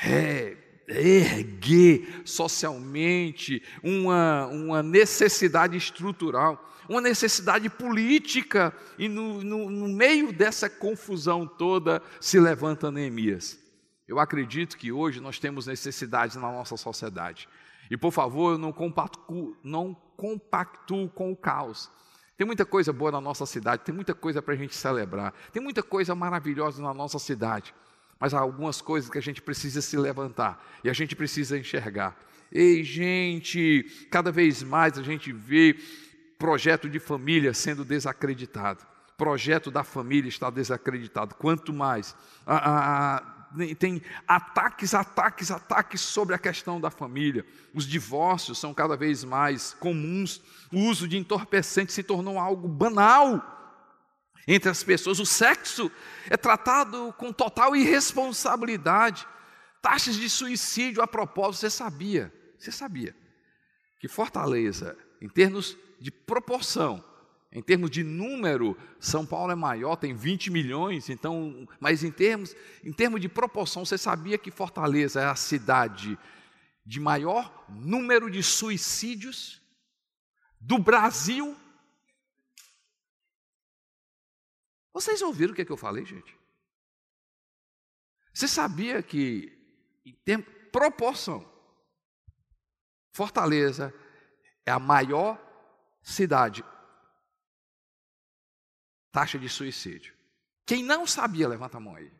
É, 0.01 0.55
erguer 0.87 2.21
socialmente 2.23 3.61
uma, 3.83 4.47
uma 4.47 4.81
necessidade 4.81 5.75
estrutural, 5.75 6.73
uma 6.87 7.01
necessidade 7.01 7.69
política, 7.69 8.73
e 8.97 9.09
no, 9.09 9.43
no, 9.43 9.69
no 9.69 9.89
meio 9.89 10.31
dessa 10.31 10.69
confusão 10.69 11.45
toda 11.45 12.01
se 12.21 12.39
levanta 12.39 12.89
Neemias. 12.89 13.59
Eu 14.07 14.17
acredito 14.17 14.77
que 14.77 14.93
hoje 14.93 15.19
nós 15.19 15.37
temos 15.39 15.67
necessidades 15.67 16.37
na 16.37 16.51
nossa 16.51 16.77
sociedade. 16.77 17.49
E 17.89 17.97
por 17.97 18.11
favor, 18.11 18.57
não 18.57 18.71
compactuo, 18.71 19.57
não 19.63 19.95
compactuo 20.15 21.09
com 21.09 21.31
o 21.31 21.35
caos. 21.35 21.89
Tem 22.37 22.45
muita 22.45 22.65
coisa 22.65 22.93
boa 22.93 23.11
na 23.11 23.19
nossa 23.19 23.45
cidade, 23.45 23.83
tem 23.83 23.93
muita 23.93 24.13
coisa 24.13 24.41
para 24.41 24.53
a 24.53 24.57
gente 24.57 24.75
celebrar, 24.75 25.33
tem 25.51 25.61
muita 25.61 25.83
coisa 25.83 26.15
maravilhosa 26.15 26.81
na 26.81 26.93
nossa 26.93 27.19
cidade, 27.19 27.75
mas 28.17 28.33
há 28.33 28.39
algumas 28.39 28.79
coisas 28.79 29.09
que 29.09 29.17
a 29.17 29.21
gente 29.21 29.41
precisa 29.41 29.81
se 29.81 29.97
levantar 29.97 30.63
e 30.83 30.89
a 30.89 30.93
gente 30.93 31.15
precisa 31.15 31.57
enxergar. 31.57 32.17
Ei, 32.51 32.83
gente, 32.83 33.83
cada 34.09 34.31
vez 34.31 34.63
mais 34.63 34.97
a 34.97 35.03
gente 35.03 35.33
vê 35.33 35.77
projeto 36.37 36.89
de 36.89 36.99
família 36.99 37.53
sendo 37.53 37.83
desacreditado. 37.83 38.85
Projeto 39.17 39.69
da 39.69 39.83
família 39.83 40.29
está 40.29 40.49
desacreditado. 40.49 41.35
Quanto 41.35 41.73
mais 41.73 42.15
a, 42.45 42.55
a, 42.55 43.17
a 43.17 43.38
tem 43.77 44.01
ataques, 44.27 44.93
ataques, 44.93 45.51
ataques 45.51 46.01
sobre 46.01 46.35
a 46.35 46.39
questão 46.39 46.79
da 46.79 46.89
família. 46.89 47.45
Os 47.73 47.85
divórcios 47.85 48.57
são 48.57 48.73
cada 48.73 48.95
vez 48.95 49.23
mais 49.23 49.73
comuns. 49.79 50.41
O 50.71 50.79
uso 50.79 51.07
de 51.07 51.17
entorpecentes 51.17 51.95
se 51.95 52.03
tornou 52.03 52.39
algo 52.39 52.67
banal 52.67 53.57
entre 54.47 54.69
as 54.69 54.83
pessoas. 54.83 55.19
O 55.19 55.25
sexo 55.25 55.91
é 56.29 56.37
tratado 56.37 57.13
com 57.17 57.33
total 57.33 57.75
irresponsabilidade. 57.75 59.27
Taxas 59.81 60.15
de 60.15 60.29
suicídio 60.29 61.01
a 61.01 61.07
propósito, 61.07 61.61
você 61.61 61.69
sabia? 61.69 62.33
Você 62.57 62.71
sabia 62.71 63.15
que 63.99 64.07
Fortaleza 64.07 64.97
em 65.21 65.27
termos 65.27 65.77
de 65.99 66.11
proporção, 66.11 67.03
em 67.51 67.63
termos 67.63 67.89
de 67.89 68.03
número, 68.03 68.77
São 68.99 69.25
Paulo 69.25 69.51
é 69.51 69.55
maior, 69.55 69.95
tem 69.95 70.13
20 70.13 70.51
milhões, 70.51 71.09
então, 71.09 71.67
mas 71.79 72.03
em 72.03 72.11
termos, 72.11 72.55
em 72.83 72.93
termos 72.93 73.19
de 73.19 73.27
proporção, 73.27 73.83
você 73.83 73.97
sabia 73.97 74.37
que 74.37 74.51
Fortaleza 74.51 75.19
é 75.19 75.25
a 75.25 75.35
cidade 75.35 76.17
de 76.85 76.99
maior 76.99 77.65
número 77.67 78.29
de 78.29 78.43
suicídios 78.43 79.59
do 80.59 80.77
Brasil? 80.77 81.57
Vocês 84.93 85.21
ouviram 85.21 85.53
o 85.53 85.55
que, 85.55 85.63
é 85.63 85.65
que 85.65 85.71
eu 85.71 85.77
falei, 85.77 86.05
gente? 86.05 86.37
Você 88.31 88.47
sabia 88.47 89.01
que, 89.01 89.51
em 90.05 90.13
termos, 90.13 90.45
proporção, 90.71 91.51
Fortaleza 93.11 93.91
é 94.67 94.71
a 94.71 94.77
maior 94.77 95.37
cidade 96.03 96.63
taxa 99.11 99.37
de 99.37 99.49
suicídio. 99.49 100.13
Quem 100.65 100.83
não 100.83 101.07
sabia, 101.07 101.47
levanta 101.47 101.77
a 101.77 101.79
mão 101.79 101.95
aí. 101.95 102.11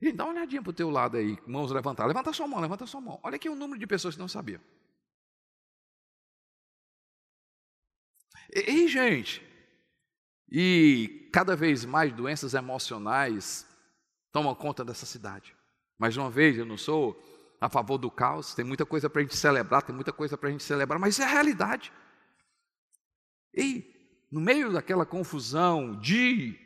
E 0.00 0.10
dá 0.10 0.24
uma 0.24 0.32
olhadinha 0.32 0.60
para 0.60 0.70
o 0.70 0.74
teu 0.74 0.90
lado 0.90 1.16
aí, 1.16 1.38
mãos 1.46 1.70
levantadas. 1.70 2.08
Levanta 2.08 2.32
sua 2.32 2.48
mão, 2.48 2.60
levanta 2.60 2.86
sua 2.86 3.00
mão. 3.00 3.20
Olha 3.22 3.36
aqui 3.36 3.48
o 3.48 3.54
número 3.54 3.78
de 3.78 3.86
pessoas 3.86 4.16
que 4.16 4.20
não 4.20 4.26
sabiam. 4.26 4.60
E, 8.52 8.60
e 8.70 8.88
gente, 8.88 9.40
e 10.50 11.30
cada 11.32 11.54
vez 11.54 11.84
mais 11.84 12.12
doenças 12.12 12.52
emocionais 12.52 13.66
tomam 14.32 14.54
conta 14.54 14.84
dessa 14.84 15.06
cidade. 15.06 15.56
Mais 15.96 16.16
uma 16.16 16.28
vez, 16.28 16.58
eu 16.58 16.66
não 16.66 16.76
sou 16.76 17.22
a 17.60 17.68
favor 17.68 17.96
do 17.96 18.10
caos, 18.10 18.54
tem 18.54 18.64
muita 18.64 18.84
coisa 18.84 19.08
para 19.08 19.20
a 19.20 19.22
gente 19.22 19.36
celebrar, 19.36 19.82
tem 19.82 19.94
muita 19.94 20.12
coisa 20.12 20.36
para 20.36 20.48
a 20.48 20.52
gente 20.52 20.64
celebrar, 20.64 20.98
mas 20.98 21.20
é 21.20 21.24
a 21.24 21.28
realidade. 21.28 21.92
E 23.54 23.91
no 24.32 24.40
meio 24.40 24.72
daquela 24.72 25.04
confusão 25.04 25.94
de 26.00 26.58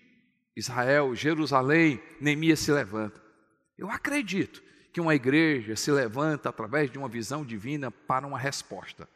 Israel, 0.54 1.16
Jerusalém, 1.16 2.00
Neemias 2.20 2.60
se 2.60 2.70
levanta. 2.70 3.20
Eu 3.76 3.90
acredito 3.90 4.62
que 4.92 5.00
uma 5.00 5.16
igreja 5.16 5.74
se 5.74 5.90
levanta 5.90 6.48
através 6.48 6.90
de 6.90 6.96
uma 6.96 7.08
visão 7.08 7.44
divina 7.44 7.90
para 7.90 8.24
uma 8.24 8.38
resposta. 8.38 9.08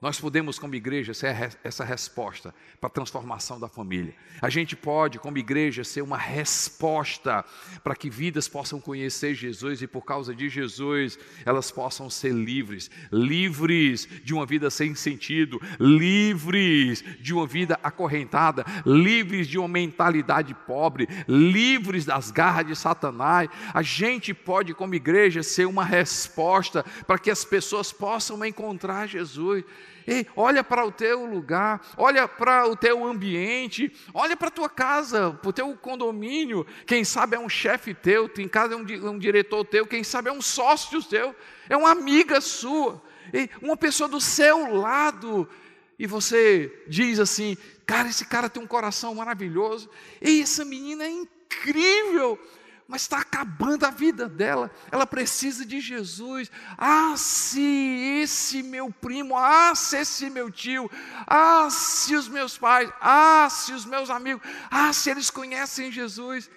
Nós 0.00 0.20
podemos, 0.20 0.58
como 0.58 0.74
igreja, 0.74 1.14
ser 1.14 1.56
essa 1.64 1.84
resposta 1.84 2.54
para 2.80 2.88
a 2.88 2.90
transformação 2.90 3.58
da 3.58 3.68
família. 3.68 4.14
A 4.42 4.50
gente 4.50 4.76
pode, 4.76 5.18
como 5.18 5.38
igreja, 5.38 5.84
ser 5.84 6.02
uma 6.02 6.18
resposta 6.18 7.44
para 7.82 7.96
que 7.96 8.10
vidas 8.10 8.46
possam 8.46 8.78
conhecer 8.78 9.34
Jesus 9.34 9.80
e, 9.80 9.86
por 9.86 10.04
causa 10.04 10.34
de 10.34 10.48
Jesus, 10.48 11.18
elas 11.44 11.70
possam 11.70 12.10
ser 12.10 12.32
livres 12.32 12.90
livres 13.10 14.08
de 14.22 14.34
uma 14.34 14.46
vida 14.46 14.70
sem 14.70 14.94
sentido, 14.94 15.60
livres 15.78 17.02
de 17.20 17.32
uma 17.32 17.46
vida 17.46 17.78
acorrentada, 17.82 18.64
livres 18.84 19.48
de 19.48 19.58
uma 19.58 19.68
mentalidade 19.68 20.54
pobre, 20.66 21.08
livres 21.26 22.04
das 22.04 22.30
garras 22.30 22.66
de 22.66 22.76
Satanás. 22.76 23.48
A 23.72 23.82
gente 23.82 24.34
pode, 24.34 24.74
como 24.74 24.94
igreja, 24.94 25.42
ser 25.42 25.66
uma 25.66 25.84
resposta 25.84 26.84
para 27.06 27.18
que 27.18 27.30
as 27.30 27.44
pessoas 27.44 27.92
possam 27.92 28.44
encontrar 28.44 29.06
Jesus. 29.06 29.64
Ei, 30.06 30.26
olha 30.36 30.62
para 30.62 30.86
o 30.86 30.92
teu 30.92 31.26
lugar, 31.26 31.80
olha 31.96 32.28
para 32.28 32.68
o 32.68 32.76
teu 32.76 33.04
ambiente, 33.04 33.92
olha 34.14 34.36
para 34.36 34.48
a 34.48 34.52
tua 34.52 34.68
casa, 34.68 35.32
para 35.32 35.48
o 35.48 35.52
teu 35.52 35.76
condomínio. 35.76 36.64
Quem 36.86 37.02
sabe 37.04 37.34
é 37.34 37.40
um 37.40 37.48
chefe 37.48 37.92
teu, 37.92 38.30
em 38.38 38.48
casa 38.48 38.74
é 38.74 38.76
um, 38.76 39.10
um 39.10 39.18
diretor 39.18 39.64
teu, 39.64 39.86
quem 39.86 40.04
sabe 40.04 40.28
é 40.28 40.32
um 40.32 40.40
sócio 40.40 41.02
teu, 41.02 41.34
é 41.68 41.76
uma 41.76 41.90
amiga 41.90 42.40
sua, 42.40 43.02
Ei, 43.32 43.50
uma 43.60 43.76
pessoa 43.76 44.08
do 44.08 44.20
seu 44.20 44.76
lado. 44.76 45.48
E 45.98 46.06
você 46.06 46.84
diz 46.86 47.18
assim: 47.18 47.56
cara, 47.84 48.08
esse 48.08 48.24
cara 48.26 48.48
tem 48.48 48.62
um 48.62 48.66
coração 48.66 49.14
maravilhoso, 49.14 49.90
e 50.22 50.40
essa 50.40 50.64
menina 50.64 51.04
é 51.04 51.10
incrível 51.10 52.38
mas 52.88 53.02
está 53.02 53.18
acabando 53.18 53.84
a 53.84 53.90
vida 53.90 54.28
dela. 54.28 54.70
Ela 54.92 55.06
precisa 55.06 55.66
de 55.66 55.80
Jesus. 55.80 56.50
Ah, 56.78 57.14
se 57.16 58.20
esse 58.22 58.62
meu 58.62 58.90
primo, 58.90 59.36
ah, 59.36 59.74
se 59.74 59.96
esse 59.98 60.30
meu 60.30 60.50
tio, 60.50 60.90
ah, 61.26 61.68
se 61.70 62.14
os 62.14 62.28
meus 62.28 62.56
pais, 62.56 62.88
ah, 63.00 63.48
se 63.50 63.72
os 63.72 63.84
meus 63.84 64.08
amigos, 64.08 64.46
ah, 64.70 64.92
se 64.92 65.10
eles 65.10 65.30
conhecem 65.30 65.90
Jesus. 65.90 66.48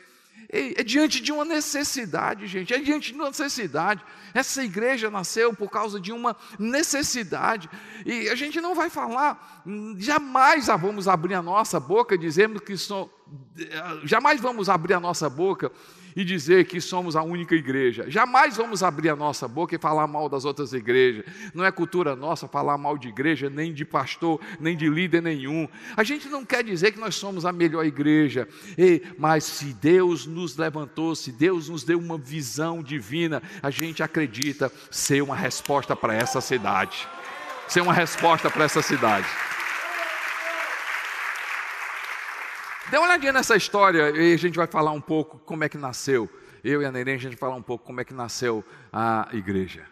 É, 0.52 0.84
diante 0.84 1.20
de 1.20 1.32
uma 1.32 1.46
necessidade, 1.46 2.48
gente, 2.48 2.74
é 2.74 2.80
diante 2.80 3.12
de 3.12 3.16
uma 3.20 3.28
necessidade. 3.28 4.04
Essa 4.34 4.64
igreja 4.64 5.10
nasceu 5.10 5.54
por 5.54 5.70
causa 5.70 6.00
de 6.00 6.12
uma 6.12 6.36
necessidade, 6.58 7.70
e 8.06 8.30
a 8.30 8.36
gente 8.36 8.60
não 8.62 8.76
vai 8.76 8.90
falar, 8.90 9.64
jamais 9.98 10.68
vamos 10.68 11.08
abrir 11.08 11.34
a 11.34 11.42
nossa 11.42 11.80
boca 11.80 12.18
dizendo 12.18 12.60
que 12.62 12.78
somos, 12.78 13.10
jamais 14.04 14.40
vamos 14.40 14.70
abrir 14.70 14.94
a 14.94 15.00
nossa 15.00 15.30
boca 15.30 15.72
e 16.16 16.26
dizer 16.26 16.66
que 16.66 16.82
somos 16.82 17.16
a 17.16 17.22
única 17.22 17.56
igreja. 17.56 18.10
Jamais 18.10 18.58
vamos 18.58 18.84
abrir 18.84 19.10
a 19.10 19.16
nossa 19.16 19.48
boca 19.48 19.76
e 19.76 19.80
falar 19.80 20.08
mal 20.08 20.28
das 20.28 20.44
outras 20.44 20.74
igrejas. 20.74 21.24
Não 21.54 21.64
é 21.64 21.72
cultura 21.72 22.16
nossa 22.16 22.48
falar 22.48 22.78
mal 22.78 22.98
de 22.98 23.08
igreja, 23.08 23.50
nem 23.50 23.74
de 23.74 23.86
pastor, 23.86 24.42
nem 24.60 24.76
de 24.76 24.90
líder 24.90 25.22
nenhum. 25.22 25.68
A 25.96 26.04
gente 26.04 26.28
não 26.28 26.44
quer 26.44 26.64
dizer 26.64 26.92
que 26.92 27.00
nós 27.00 27.16
somos 27.16 27.46
a 27.46 27.54
melhor 27.54 27.86
igreja, 27.86 28.48
mas 29.18 29.44
se 29.44 29.74
Deus 29.74 30.26
nos 30.26 30.58
levantou, 30.58 31.16
se 31.16 31.32
Deus 31.32 31.70
nos 31.70 31.84
deu 31.84 32.00
uma 32.00 32.18
visão 32.18 32.82
divina, 32.82 33.42
a 33.62 33.70
gente 33.70 34.02
acredita 34.02 34.19
ser 34.90 35.22
uma 35.22 35.36
resposta 35.36 35.96
para 35.96 36.14
essa 36.14 36.42
cidade. 36.42 37.08
Ser 37.68 37.82
uma 37.82 37.94
resposta 37.94 38.50
para 38.50 38.66
essa 38.66 38.82
cidade. 38.82 39.28
Dê 42.90 42.98
uma 42.98 43.06
olhadinha 43.06 43.32
nessa 43.32 43.56
história 43.56 44.10
e 44.10 44.34
a 44.34 44.38
gente 44.38 44.56
vai 44.56 44.66
falar 44.66 44.92
um 44.92 45.02
pouco 45.02 45.38
como 45.40 45.64
é 45.64 45.70
que 45.70 45.78
nasceu. 45.78 46.28
Eu 46.64 46.82
e 46.82 46.86
a 46.86 46.92
Neném, 46.92 47.16
a 47.16 47.18
gente 47.20 47.32
vai 47.32 47.40
falar 47.40 47.56
um 47.56 47.62
pouco 47.62 47.86
como 47.86 48.02
é 48.02 48.04
que 48.04 48.14
nasceu 48.14 48.66
a 48.92 49.28
igreja. 49.32 49.86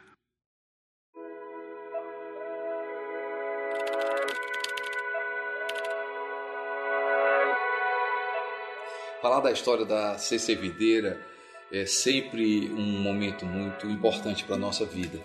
Falar 9.21 9.41
da 9.41 9.51
história 9.51 9.85
da 9.85 10.17
CC 10.17 10.55
Videira 10.55 11.21
é 11.71 11.85
sempre 11.85 12.69
um 12.71 13.01
momento 13.01 13.45
muito 13.45 13.87
importante 13.87 14.43
para 14.43 14.55
a 14.55 14.59
nossa 14.59 14.85
vida. 14.85 15.19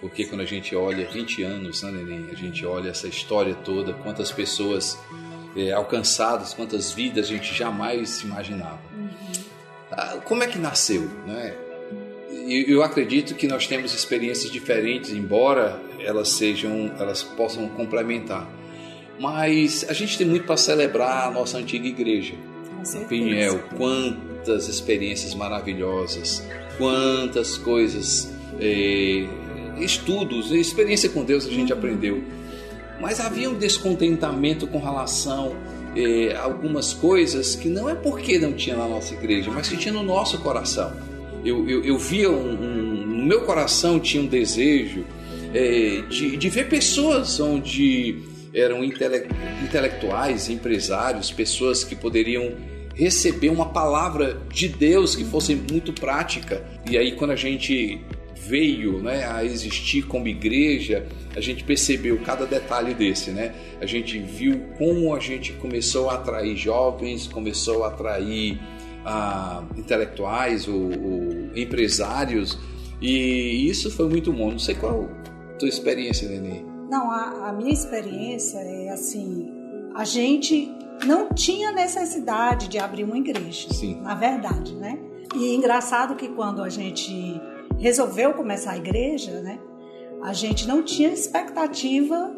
Porque 0.00 0.24
quando 0.24 0.40
a 0.40 0.46
gente 0.46 0.74
olha 0.74 1.06
20 1.06 1.42
anos, 1.42 1.82
né, 1.82 1.90
Neném? 1.90 2.30
A 2.30 2.34
gente 2.34 2.64
olha 2.64 2.90
essa 2.90 3.06
história 3.06 3.54
toda, 3.54 3.92
quantas 3.92 4.32
pessoas 4.32 4.98
é, 5.54 5.72
alcançadas, 5.72 6.54
quantas 6.54 6.90
vidas 6.92 7.26
a 7.26 7.28
gente 7.28 7.54
jamais 7.54 8.22
imaginava. 8.22 8.80
Uhum. 8.96 9.08
Ah, 9.90 10.18
como 10.24 10.42
é 10.42 10.46
que 10.46 10.58
nasceu? 10.58 11.02
Né? 11.26 11.54
Eu, 12.30 12.76
eu 12.76 12.82
acredito 12.82 13.34
que 13.34 13.46
nós 13.46 13.66
temos 13.66 13.94
experiências 13.94 14.50
diferentes, 14.50 15.10
embora 15.10 15.80
elas 16.00 16.30
sejam, 16.30 16.92
elas 16.98 17.22
possam 17.22 17.68
complementar. 17.68 18.48
Mas 19.18 19.84
a 19.88 19.92
gente 19.92 20.18
tem 20.18 20.26
muito 20.26 20.46
para 20.46 20.56
celebrar 20.56 21.28
a 21.28 21.30
nossa 21.30 21.58
antiga 21.58 21.86
igreja. 21.86 22.34
Pinhel, 23.08 23.60
quantas 23.76 24.68
experiências 24.68 25.34
maravilhosas, 25.34 26.46
quantas 26.78 27.56
coisas, 27.56 28.32
é, 28.60 29.26
estudos, 29.78 30.50
experiência 30.52 31.08
com 31.08 31.24
Deus 31.24 31.46
a 31.46 31.50
gente 31.50 31.72
aprendeu. 31.72 32.22
Mas 33.00 33.20
havia 33.20 33.50
um 33.50 33.54
descontentamento 33.54 34.66
com 34.66 34.78
relação 34.78 35.56
eh, 35.96 36.34
a 36.34 36.42
algumas 36.42 36.92
coisas 36.92 37.54
que 37.54 37.68
não 37.68 37.88
é 37.88 37.94
porque 37.94 38.38
não 38.38 38.52
tinha 38.52 38.76
na 38.76 38.88
nossa 38.88 39.14
igreja, 39.14 39.50
mas 39.50 39.68
que 39.68 39.76
tinha 39.76 39.92
no 39.92 40.02
nosso 40.02 40.38
coração. 40.38 40.92
Eu, 41.44 41.68
eu, 41.68 41.84
eu 41.84 41.98
via 41.98 42.30
um, 42.30 42.52
um, 42.52 43.06
no 43.06 43.26
meu 43.26 43.42
coração 43.42 44.00
tinha 44.00 44.22
um 44.22 44.26
desejo 44.26 45.04
eh, 45.52 46.02
de, 46.08 46.36
de 46.36 46.48
ver 46.48 46.68
pessoas 46.68 47.38
onde 47.40 48.22
eram 48.54 48.84
intele 48.84 49.28
intelectuais, 49.62 50.48
empresários, 50.48 51.30
pessoas 51.30 51.84
que 51.84 51.94
poderiam 51.94 52.52
receber 52.94 53.50
uma 53.50 53.66
palavra 53.66 54.40
de 54.52 54.68
Deus 54.68 55.14
que 55.14 55.24
fosse 55.24 55.54
muito 55.54 55.92
prática. 55.92 56.64
E 56.88 56.96
aí 56.96 57.12
quando 57.12 57.30
a 57.30 57.36
gente 57.36 58.00
veio 58.46 58.98
né, 58.98 59.26
a 59.26 59.44
existir 59.44 60.02
como 60.02 60.28
igreja, 60.28 61.06
a 61.34 61.40
gente 61.40 61.64
percebeu 61.64 62.18
cada 62.24 62.44
detalhe 62.44 62.94
desse, 62.94 63.30
né? 63.30 63.54
A 63.80 63.86
gente 63.86 64.18
viu 64.18 64.60
como 64.76 65.14
a 65.14 65.20
gente 65.20 65.52
começou 65.54 66.10
a 66.10 66.14
atrair 66.14 66.56
jovens, 66.56 67.26
começou 67.26 67.84
a 67.84 67.88
atrair 67.88 68.60
ah, 69.04 69.64
intelectuais 69.76 70.68
ou, 70.68 70.90
empresários, 71.54 72.58
e 73.00 73.68
isso 73.68 73.90
foi 73.90 74.08
muito 74.08 74.32
bom. 74.32 74.50
Não 74.50 74.58
sei 74.58 74.74
qual 74.74 75.08
a 75.52 75.56
tua 75.58 75.68
experiência, 75.68 76.28
Nenê. 76.28 76.62
Não, 76.90 77.10
a, 77.10 77.48
a 77.48 77.52
minha 77.52 77.72
experiência 77.72 78.58
é 78.58 78.90
assim: 78.90 79.50
a 79.94 80.04
gente 80.04 80.70
não 81.04 81.28
tinha 81.28 81.72
necessidade 81.72 82.68
de 82.68 82.78
abrir 82.78 83.04
uma 83.04 83.18
igreja, 83.18 83.72
Sim. 83.72 84.00
na 84.00 84.14
verdade, 84.14 84.74
né? 84.74 84.98
E 85.34 85.54
engraçado 85.54 86.14
que 86.14 86.28
quando 86.28 86.62
a 86.62 86.68
gente 86.68 87.40
resolveu 87.78 88.32
começar 88.34 88.72
a 88.72 88.76
igreja, 88.76 89.40
né? 89.40 89.58
A 90.22 90.32
gente 90.32 90.66
não 90.66 90.82
tinha 90.82 91.10
expectativa 91.10 92.32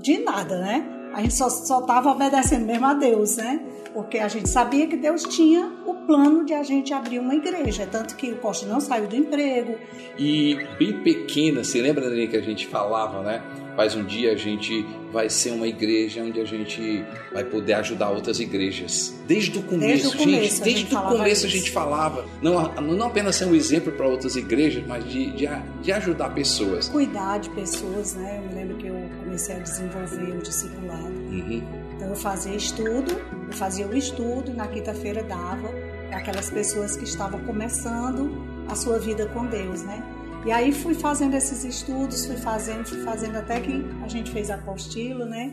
de 0.00 0.18
nada, 0.18 0.58
né? 0.58 0.86
A 1.12 1.22
gente 1.22 1.34
só 1.34 1.48
estava 1.48 2.10
obedecendo 2.10 2.66
mesmo 2.66 2.86
a 2.86 2.94
Deus, 2.94 3.36
né? 3.36 3.60
Porque 3.92 4.18
a 4.18 4.28
gente 4.28 4.48
sabia 4.48 4.86
que 4.86 4.96
Deus 4.96 5.22
tinha 5.24 5.72
o 5.86 5.94
plano 6.06 6.44
de 6.44 6.52
a 6.52 6.62
gente 6.62 6.92
abrir 6.92 7.18
uma 7.18 7.34
igreja. 7.34 7.86
Tanto 7.90 8.16
que 8.16 8.32
o 8.32 8.36
Costa 8.36 8.66
não 8.66 8.80
saiu 8.80 9.08
do 9.08 9.16
emprego. 9.16 9.76
E 10.18 10.66
bem 10.78 11.02
pequena, 11.02 11.64
você 11.64 11.80
lembra, 11.80 12.08
Dani, 12.08 12.28
que 12.28 12.36
a 12.36 12.42
gente 12.42 12.66
falava, 12.66 13.22
né? 13.22 13.42
Mas 13.78 13.94
um 13.94 14.02
dia 14.02 14.32
a 14.32 14.34
gente 14.34 14.84
vai 15.12 15.30
ser 15.30 15.52
uma 15.52 15.68
igreja 15.68 16.20
onde 16.20 16.40
a 16.40 16.44
gente 16.44 17.04
vai 17.32 17.44
poder 17.44 17.74
ajudar 17.74 18.10
outras 18.10 18.40
igrejas. 18.40 19.14
Desde 19.24 19.56
o 19.56 19.62
começo, 19.62 19.86
desde 19.86 20.08
o 20.08 20.10
começo 20.18 20.56
gente, 20.56 20.60
desde 20.62 20.96
o 20.96 21.00
começo 21.00 21.46
a 21.46 21.48
gente 21.48 21.70
falava, 21.70 22.26
não, 22.42 22.60
não 22.82 23.06
apenas 23.06 23.36
ser 23.36 23.44
um 23.44 23.54
exemplo 23.54 23.92
para 23.92 24.04
outras 24.08 24.34
igrejas, 24.34 24.84
mas 24.84 25.04
de, 25.04 25.30
de, 25.30 25.48
de, 25.80 25.92
ajudar 25.92 26.30
pessoas. 26.30 26.88
Cuidar 26.88 27.38
de 27.38 27.50
pessoas, 27.50 28.14
né? 28.14 28.42
Eu 28.42 28.48
me 28.48 28.54
lembro 28.56 28.76
que 28.78 28.88
eu 28.88 28.96
comecei 29.22 29.54
a 29.54 29.60
desenvolver 29.60 30.36
o 30.36 30.42
discipulado. 30.42 31.06
Uhum. 31.06 31.62
Então 31.94 32.08
eu 32.08 32.16
fazia 32.16 32.56
estudo, 32.56 33.16
eu 33.46 33.52
fazia 33.52 33.86
o 33.86 33.96
estudo, 33.96 34.52
na 34.54 34.66
quinta-feira 34.66 35.22
dava 35.22 35.68
para 36.08 36.18
aquelas 36.18 36.50
pessoas 36.50 36.96
que 36.96 37.04
estavam 37.04 37.38
começando 37.44 38.44
a 38.68 38.74
sua 38.74 38.98
vida 38.98 39.26
com 39.26 39.46
Deus, 39.46 39.82
né? 39.82 40.02
E 40.46 40.52
aí 40.52 40.72
fui 40.72 40.94
fazendo 40.94 41.34
esses 41.34 41.64
estudos, 41.64 42.26
fui 42.26 42.36
fazendo, 42.36 42.86
fui 42.86 43.02
fazendo 43.02 43.36
até 43.36 43.60
que 43.60 43.84
a 44.02 44.08
gente 44.08 44.30
fez 44.30 44.50
a 44.50 44.54
apostila, 44.54 45.24
né? 45.26 45.52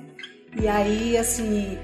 E 0.60 0.68
aí, 0.68 1.18
assim, 1.18 1.78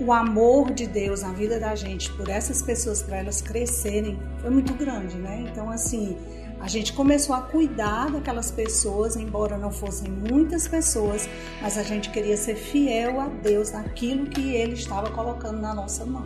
o 0.00 0.12
amor 0.12 0.72
de 0.72 0.86
Deus 0.86 1.22
na 1.22 1.32
vida 1.32 1.58
da 1.58 1.74
gente 1.74 2.12
por 2.12 2.28
essas 2.28 2.62
pessoas, 2.62 3.02
para 3.02 3.18
elas 3.18 3.40
crescerem, 3.40 4.18
foi 4.40 4.50
muito 4.50 4.74
grande, 4.74 5.16
né? 5.16 5.44
Então, 5.50 5.70
assim, 5.70 6.16
a 6.60 6.68
gente 6.68 6.92
começou 6.92 7.34
a 7.34 7.40
cuidar 7.40 8.10
daquelas 8.10 8.50
pessoas, 8.50 9.16
embora 9.16 9.58
não 9.58 9.72
fossem 9.72 10.08
muitas 10.08 10.68
pessoas, 10.68 11.28
mas 11.60 11.76
a 11.76 11.82
gente 11.82 12.10
queria 12.10 12.36
ser 12.36 12.54
fiel 12.54 13.20
a 13.20 13.26
Deus 13.26 13.72
naquilo 13.72 14.26
que 14.26 14.54
Ele 14.54 14.74
estava 14.74 15.10
colocando 15.10 15.60
na 15.60 15.74
nossa 15.74 16.04
mão. 16.04 16.22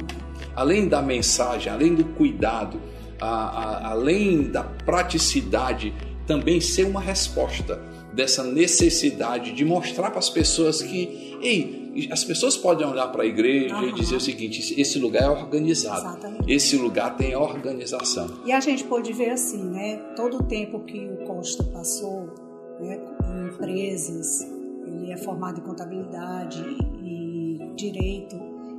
Além 0.55 0.89
da 0.89 1.01
mensagem, 1.01 1.73
além 1.73 1.95
do 1.95 2.05
cuidado, 2.05 2.79
a, 3.19 3.29
a, 3.29 3.91
além 3.93 4.51
da 4.51 4.63
praticidade 4.63 5.95
também 6.27 6.61
ser 6.61 6.85
uma 6.85 7.01
resposta 7.01 7.81
dessa 8.13 8.43
necessidade 8.43 9.53
de 9.53 9.65
mostrar 9.65 10.11
para 10.11 10.19
as 10.19 10.31
pessoas 10.31 10.83
que, 10.83 11.39
ei, 11.43 12.09
as 12.11 12.25
pessoas 12.25 12.57
podem 12.57 12.87
olhar 12.87 13.09
para 13.09 13.23
a 13.23 13.27
igreja 13.27 13.77
uhum. 13.77 13.89
e 13.89 13.93
dizer 13.93 14.17
o 14.17 14.21
seguinte: 14.21 14.79
esse 14.81 14.99
lugar 14.99 15.23
é 15.23 15.29
organizado, 15.29 16.01
Exatamente. 16.01 16.53
esse 16.53 16.77
lugar 16.77 17.17
tem 17.17 17.37
organização. 17.37 18.29
E 18.45 18.53
a 18.53 18.61
gente 18.61 18.85
pode 18.85 19.13
ver 19.13 19.31
assim, 19.31 19.63
né? 19.63 19.97
Todo 20.17 20.39
o 20.39 20.43
tempo 20.43 20.81
que 20.81 20.99
o 20.99 21.25
Costa 21.27 21.63
passou 21.65 22.35
né, 22.81 22.99
em 23.25 23.47
empresas, 23.49 24.43
ele 24.87 25.13
é 25.13 25.17
formado 25.17 25.61
em 25.61 25.63
contabilidade 25.63 26.63
e 27.03 27.59
direito. 27.75 28.37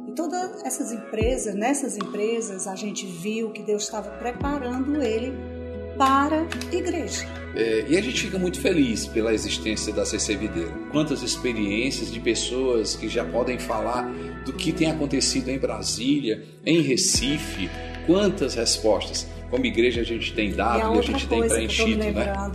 E 0.08 0.12
todas 0.14 0.64
essas 0.64 0.92
empresas, 0.92 1.54
nessas 1.54 1.98
empresas, 1.98 2.68
a 2.68 2.76
gente 2.76 3.06
viu 3.06 3.52
que 3.52 3.62
Deus 3.62 3.84
estava 3.84 4.10
preparando 4.12 5.02
ele 5.02 5.57
para 5.98 6.46
a 6.72 6.76
igreja. 6.76 7.26
É, 7.56 7.86
e 7.88 7.98
a 7.98 8.02
gente 8.02 8.22
fica 8.22 8.38
muito 8.38 8.62
feliz 8.62 9.08
pela 9.08 9.34
existência 9.34 9.92
da 9.92 10.06
CC 10.06 10.36
Videira. 10.36 10.72
Quantas 10.92 11.24
experiências 11.24 12.12
de 12.12 12.20
pessoas 12.20 12.96
que 12.96 13.10
já 13.10 13.26
podem 13.26 13.58
falar 13.58 14.04
do 14.46 14.54
que 14.54 14.72
tem 14.72 14.92
acontecido 14.92 15.50
em 15.50 15.58
Brasília, 15.58 16.44
em 16.66 16.82
Recife, 16.82 17.70
quantas 18.06 18.56
respostas. 18.56 19.28
Como 19.50 19.66
igreja 19.66 20.02
a 20.02 20.04
gente 20.04 20.34
tem 20.34 20.52
dado 20.52 20.80
e 20.80 20.82
a, 20.82 20.96
e 20.96 21.00
a 21.00 21.02
gente 21.02 21.28
tem 21.28 21.48
preenchido, 21.48 22.00
que 22.00 22.12
né? 22.12 22.52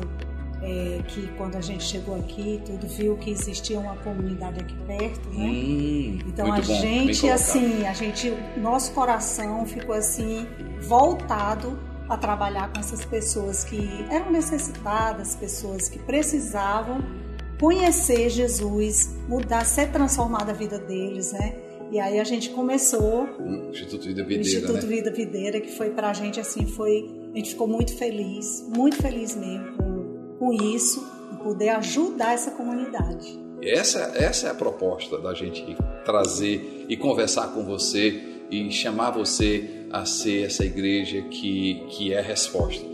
É 0.64 1.02
que 1.08 1.26
quando 1.36 1.56
a 1.56 1.60
gente 1.60 1.82
chegou 1.82 2.16
aqui, 2.20 2.60
tudo 2.64 2.86
viu 2.86 3.16
que 3.16 3.30
existia 3.30 3.80
uma 3.80 3.96
comunidade 3.96 4.60
aqui 4.60 4.76
perto, 4.86 5.28
né? 5.30 5.44
Hum, 5.44 6.18
então 6.28 6.52
a 6.52 6.60
bom, 6.60 6.62
gente, 6.62 7.28
assim, 7.28 7.84
a 7.84 7.92
gente, 7.92 8.32
nosso 8.56 8.92
coração 8.92 9.66
ficou 9.66 9.94
assim 9.94 10.46
voltado 10.80 11.76
a 12.12 12.16
trabalhar 12.18 12.70
com 12.70 12.78
essas 12.78 13.04
pessoas 13.06 13.64
que 13.64 13.80
eram 14.10 14.30
necessitadas, 14.30 15.34
pessoas 15.34 15.88
que 15.88 15.98
precisavam 15.98 17.02
conhecer 17.58 18.28
Jesus, 18.28 19.16
mudar, 19.26 19.64
ser 19.64 19.90
transformada 19.90 20.52
a 20.52 20.54
vida 20.54 20.78
deles, 20.78 21.32
né? 21.32 21.56
E 21.90 21.98
aí 21.98 22.20
a 22.20 22.24
gente 22.24 22.50
começou 22.50 23.24
o 23.24 23.70
Instituto 23.70 24.04
Vida 24.04 24.22
Videira, 24.24 24.42
Instituto 24.42 24.86
né? 24.86 24.94
Vida 24.94 25.10
Videira, 25.10 25.60
que 25.60 25.70
foi 25.72 25.90
pra 25.90 26.12
gente 26.12 26.38
assim, 26.38 26.66
foi, 26.66 27.08
a 27.32 27.36
gente 27.38 27.50
ficou 27.50 27.66
muito 27.66 27.96
feliz, 27.96 28.62
muito 28.68 28.96
feliz 28.96 29.34
mesmo 29.34 29.76
com, 29.78 30.36
com 30.38 30.52
isso 30.52 31.02
e 31.32 31.42
poder 31.42 31.70
ajudar 31.70 32.34
essa 32.34 32.50
comunidade. 32.50 33.40
Essa, 33.62 34.12
essa 34.16 34.48
é 34.48 34.50
a 34.50 34.54
proposta 34.54 35.18
da 35.18 35.32
gente 35.32 35.64
trazer 36.04 36.84
e 36.88 36.96
conversar 36.96 37.54
com 37.54 37.64
você 37.64 38.20
e 38.50 38.70
chamar 38.70 39.12
você 39.12 39.81
a 39.92 40.04
ser 40.04 40.46
essa 40.46 40.64
igreja 40.64 41.20
que, 41.22 41.84
que 41.90 42.12
é 42.14 42.20
resposta. 42.20 42.84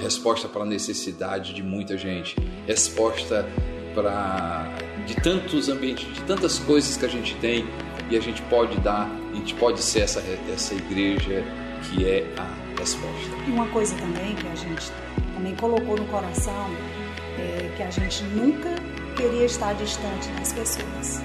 Resposta 0.00 0.48
para 0.48 0.62
a 0.62 0.66
necessidade 0.66 1.54
de 1.54 1.62
muita 1.62 1.96
gente, 1.96 2.36
resposta 2.66 3.46
para 3.94 4.66
de 5.06 5.14
tantos 5.16 5.68
ambientes, 5.68 6.12
de 6.14 6.22
tantas 6.22 6.58
coisas 6.58 6.96
que 6.96 7.04
a 7.04 7.08
gente 7.08 7.34
tem 7.36 7.66
e 8.10 8.16
a 8.16 8.20
gente 8.20 8.42
pode 8.42 8.78
dar, 8.80 9.08
a 9.32 9.36
gente 9.36 9.54
pode 9.54 9.82
ser 9.82 10.00
essa, 10.00 10.22
essa 10.52 10.74
igreja 10.74 11.44
que 11.82 12.04
é 12.04 12.26
a 12.36 12.78
resposta. 12.78 13.30
E 13.46 13.50
uma 13.50 13.66
coisa 13.68 13.94
também 13.96 14.34
que 14.34 14.48
a 14.48 14.54
gente 14.54 14.90
também 15.34 15.54
colocou 15.56 15.96
no 15.96 16.04
coração 16.06 16.70
é 17.38 17.72
que 17.76 17.82
a 17.82 17.90
gente 17.90 18.22
nunca 18.24 18.74
queria 19.16 19.44
estar 19.44 19.74
distante 19.74 20.28
das 20.30 20.52
pessoas. 20.52 21.20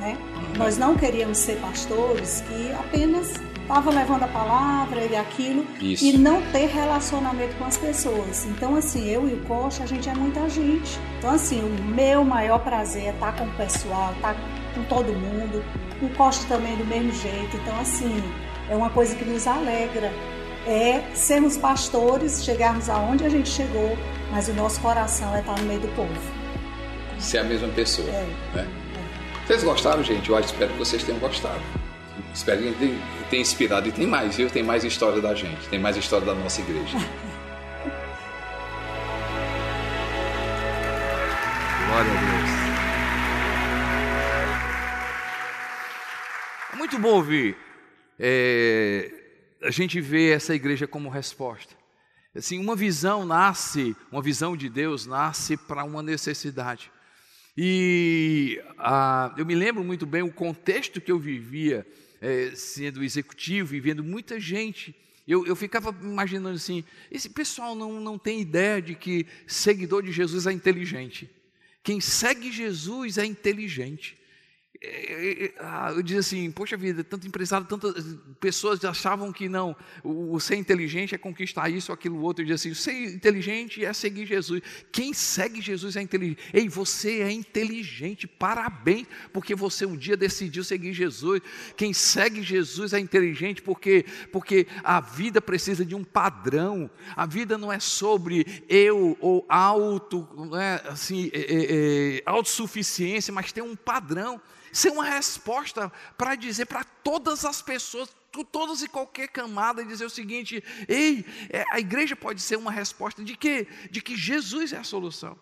Né? 0.00 0.16
Nós 0.56 0.76
não 0.76 0.96
queríamos 0.96 1.38
ser 1.38 1.56
pastores 1.60 2.42
que 2.42 2.72
apenas 2.72 3.34
estava 3.68 3.90
levando 3.90 4.22
a 4.22 4.28
palavra 4.28 5.04
e 5.04 5.14
aquilo 5.14 5.66
Isso. 5.78 6.02
e 6.02 6.16
não 6.16 6.40
ter 6.50 6.66
relacionamento 6.68 7.54
com 7.56 7.66
as 7.66 7.76
pessoas. 7.76 8.46
Então, 8.46 8.74
assim, 8.74 9.06
eu 9.06 9.28
e 9.28 9.34
o 9.34 9.44
Costa, 9.44 9.84
a 9.84 9.86
gente 9.86 10.08
é 10.08 10.14
muita 10.14 10.48
gente. 10.48 10.98
Então, 11.18 11.30
assim, 11.30 11.60
o 11.60 11.84
meu 11.84 12.24
maior 12.24 12.60
prazer 12.60 13.04
é 13.04 13.10
estar 13.10 13.36
com 13.36 13.44
o 13.44 13.52
pessoal, 13.52 14.14
estar 14.14 14.34
com 14.74 14.82
todo 14.84 15.12
mundo. 15.12 15.62
O 16.00 16.08
Costa 16.16 16.46
também 16.48 16.76
do 16.76 16.84
mesmo 16.86 17.12
jeito. 17.12 17.56
Então, 17.58 17.78
assim, 17.78 18.22
é 18.70 18.74
uma 18.74 18.88
coisa 18.88 19.14
que 19.14 19.24
nos 19.24 19.46
alegra. 19.46 20.10
É 20.66 21.02
sermos 21.14 21.58
pastores, 21.58 22.44
chegarmos 22.44 22.88
aonde 22.88 23.24
a 23.24 23.28
gente 23.28 23.50
chegou, 23.50 23.96
mas 24.30 24.48
o 24.48 24.54
nosso 24.54 24.80
coração 24.80 25.34
é 25.34 25.40
estar 25.40 25.58
no 25.58 25.64
meio 25.66 25.80
do 25.80 25.88
povo. 25.94 26.12
Ser 27.18 27.38
a 27.38 27.44
mesma 27.44 27.68
pessoa. 27.68 28.08
É. 28.08 28.26
Né? 28.54 28.66
É. 28.66 29.46
Vocês 29.46 29.62
gostaram, 29.62 30.02
gente? 30.02 30.28
Eu 30.28 30.38
espero 30.38 30.72
que 30.72 30.78
vocês 30.78 31.02
tenham 31.02 31.18
gostado. 31.20 31.87
Espero 32.38 32.62
que 32.62 32.72
tenha 33.28 33.42
inspirado. 33.42 33.88
E 33.88 33.92
tem 33.92 34.06
mais, 34.06 34.36
viu? 34.36 34.48
Tem 34.48 34.62
mais 34.62 34.84
história 34.84 35.20
da 35.20 35.34
gente, 35.34 35.68
tem 35.68 35.80
mais 35.80 35.96
história 35.96 36.24
da 36.24 36.36
nossa 36.36 36.60
igreja. 36.60 36.96
Glória 41.88 42.12
a 42.12 42.14
Deus. 42.14 42.50
É 46.74 46.76
muito 46.76 46.96
bom 47.00 47.08
ouvir 47.08 47.56
é, 48.16 49.10
a 49.60 49.72
gente 49.72 50.00
vê 50.00 50.30
essa 50.30 50.54
igreja 50.54 50.86
como 50.86 51.08
resposta. 51.08 51.74
Assim, 52.36 52.60
uma 52.60 52.76
visão 52.76 53.26
nasce, 53.26 53.96
uma 54.12 54.22
visão 54.22 54.56
de 54.56 54.68
Deus 54.68 55.06
nasce 55.06 55.56
para 55.56 55.82
uma 55.82 56.04
necessidade. 56.04 56.88
E 57.56 58.62
ah, 58.78 59.34
eu 59.36 59.44
me 59.44 59.56
lembro 59.56 59.82
muito 59.82 60.06
bem 60.06 60.22
o 60.22 60.32
contexto 60.32 61.00
que 61.00 61.10
eu 61.10 61.18
vivia 61.18 61.84
é, 62.20 62.52
sendo 62.54 63.02
executivo 63.04 63.74
e 63.74 63.80
vendo 63.80 64.02
muita 64.02 64.40
gente. 64.40 64.94
Eu, 65.26 65.46
eu 65.46 65.54
ficava 65.54 65.94
imaginando 66.02 66.56
assim: 66.56 66.84
esse 67.10 67.30
pessoal 67.30 67.74
não, 67.74 68.00
não 68.00 68.18
tem 68.18 68.40
ideia 68.40 68.82
de 68.82 68.94
que 68.94 69.26
seguidor 69.46 70.02
de 70.02 70.10
Jesus 70.10 70.46
é 70.46 70.52
inteligente. 70.52 71.30
Quem 71.82 72.00
segue 72.00 72.50
Jesus 72.50 73.16
é 73.16 73.24
inteligente. 73.24 74.17
É, 74.80 74.86
é, 74.86 75.44
é, 75.46 75.54
ah, 75.58 75.92
eu 75.92 76.02
dizia 76.02 76.20
assim, 76.20 76.50
poxa 76.52 76.76
vida, 76.76 77.02
tanto 77.02 77.26
empresário, 77.26 77.66
tantas 77.66 78.16
pessoas 78.38 78.84
achavam 78.84 79.32
que 79.32 79.48
não, 79.48 79.74
o, 80.04 80.38
ser 80.38 80.54
inteligente 80.54 81.16
é 81.16 81.18
conquistar 81.18 81.68
isso, 81.68 81.92
aquilo, 81.92 82.22
outro. 82.22 82.44
Eu 82.44 82.46
dizia 82.46 82.72
assim, 82.72 82.80
ser 82.80 83.14
inteligente 83.14 83.84
é 83.84 83.92
seguir 83.92 84.24
Jesus. 84.24 84.62
Quem 84.92 85.12
segue 85.12 85.60
Jesus 85.60 85.96
é 85.96 86.02
inteligente. 86.02 86.38
Ei, 86.54 86.68
você 86.68 87.22
é 87.22 87.32
inteligente, 87.32 88.28
parabéns, 88.28 89.08
porque 89.32 89.52
você 89.52 89.84
um 89.84 89.96
dia 89.96 90.16
decidiu 90.16 90.62
seguir 90.62 90.92
Jesus. 90.92 91.40
Quem 91.76 91.92
segue 91.92 92.40
Jesus 92.40 92.92
é 92.92 93.00
inteligente 93.00 93.60
porque, 93.62 94.04
porque 94.30 94.68
a 94.84 95.00
vida 95.00 95.40
precisa 95.40 95.84
de 95.84 95.96
um 95.96 96.04
padrão. 96.04 96.88
A 97.16 97.26
vida 97.26 97.58
não 97.58 97.72
é 97.72 97.80
sobre 97.80 98.62
eu 98.68 99.16
ou 99.20 99.44
auto, 99.48 100.28
não 100.36 100.56
é, 100.56 100.80
assim, 100.86 101.30
é, 101.32 101.40
é, 101.40 102.18
é 102.18 102.22
autossuficiência, 102.26 103.34
mas 103.34 103.50
tem 103.50 103.64
um 103.64 103.74
padrão 103.74 104.40
ser 104.72 104.90
uma 104.90 105.04
resposta 105.04 105.90
para 106.16 106.34
dizer 106.34 106.66
para 106.66 106.84
todas 106.84 107.44
as 107.44 107.62
pessoas, 107.62 108.08
todas 108.52 108.82
e 108.82 108.88
qualquer 108.88 109.28
camada, 109.28 109.84
dizer 109.84 110.04
o 110.04 110.10
seguinte: 110.10 110.62
ei, 110.88 111.24
é, 111.50 111.64
a 111.70 111.78
igreja 111.80 112.14
pode 112.14 112.40
ser 112.40 112.56
uma 112.56 112.70
resposta 112.70 113.24
de 113.24 113.36
que? 113.36 113.66
De 113.90 114.00
que 114.00 114.16
Jesus 114.16 114.72
é 114.72 114.78
a 114.78 114.84
solução. 114.84 115.38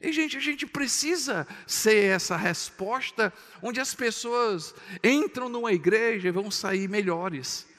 E, 0.00 0.12
gente, 0.12 0.36
a 0.36 0.40
gente 0.40 0.66
precisa 0.66 1.46
ser 1.64 2.06
essa 2.06 2.36
resposta 2.36 3.32
onde 3.62 3.80
as 3.80 3.94
pessoas 3.94 4.74
entram 5.02 5.48
numa 5.48 5.72
igreja 5.72 6.26
e 6.26 6.32
vão 6.32 6.50
sair 6.50 6.88
melhores. 6.88 7.71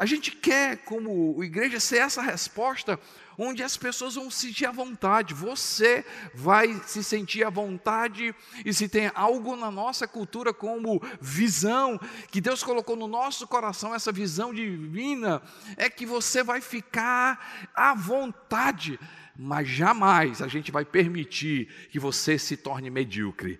A 0.00 0.06
gente 0.06 0.30
quer, 0.30 0.78
como 0.78 1.44
igreja, 1.44 1.78
ser 1.78 1.98
essa 1.98 2.22
resposta 2.22 2.98
onde 3.36 3.62
as 3.62 3.76
pessoas 3.76 4.14
vão 4.14 4.30
se 4.30 4.46
sentir 4.46 4.64
à 4.64 4.72
vontade. 4.72 5.34
Você 5.34 6.06
vai 6.34 6.72
se 6.86 7.04
sentir 7.04 7.44
à 7.44 7.50
vontade 7.50 8.34
e 8.64 8.72
se 8.72 8.88
tem 8.88 9.12
algo 9.14 9.54
na 9.56 9.70
nossa 9.70 10.08
cultura 10.08 10.54
como 10.54 11.02
visão 11.20 12.00
que 12.30 12.40
Deus 12.40 12.62
colocou 12.62 12.96
no 12.96 13.06
nosso 13.06 13.46
coração, 13.46 13.94
essa 13.94 14.10
visão 14.10 14.54
divina, 14.54 15.42
é 15.76 15.90
que 15.90 16.06
você 16.06 16.42
vai 16.42 16.62
ficar 16.62 17.70
à 17.74 17.94
vontade 17.94 18.98
mas 19.42 19.66
jamais 19.68 20.42
a 20.42 20.48
gente 20.48 20.70
vai 20.70 20.84
permitir 20.84 21.66
que 21.90 21.98
você 21.98 22.38
se 22.38 22.58
torne 22.58 22.90
medíocre. 22.90 23.58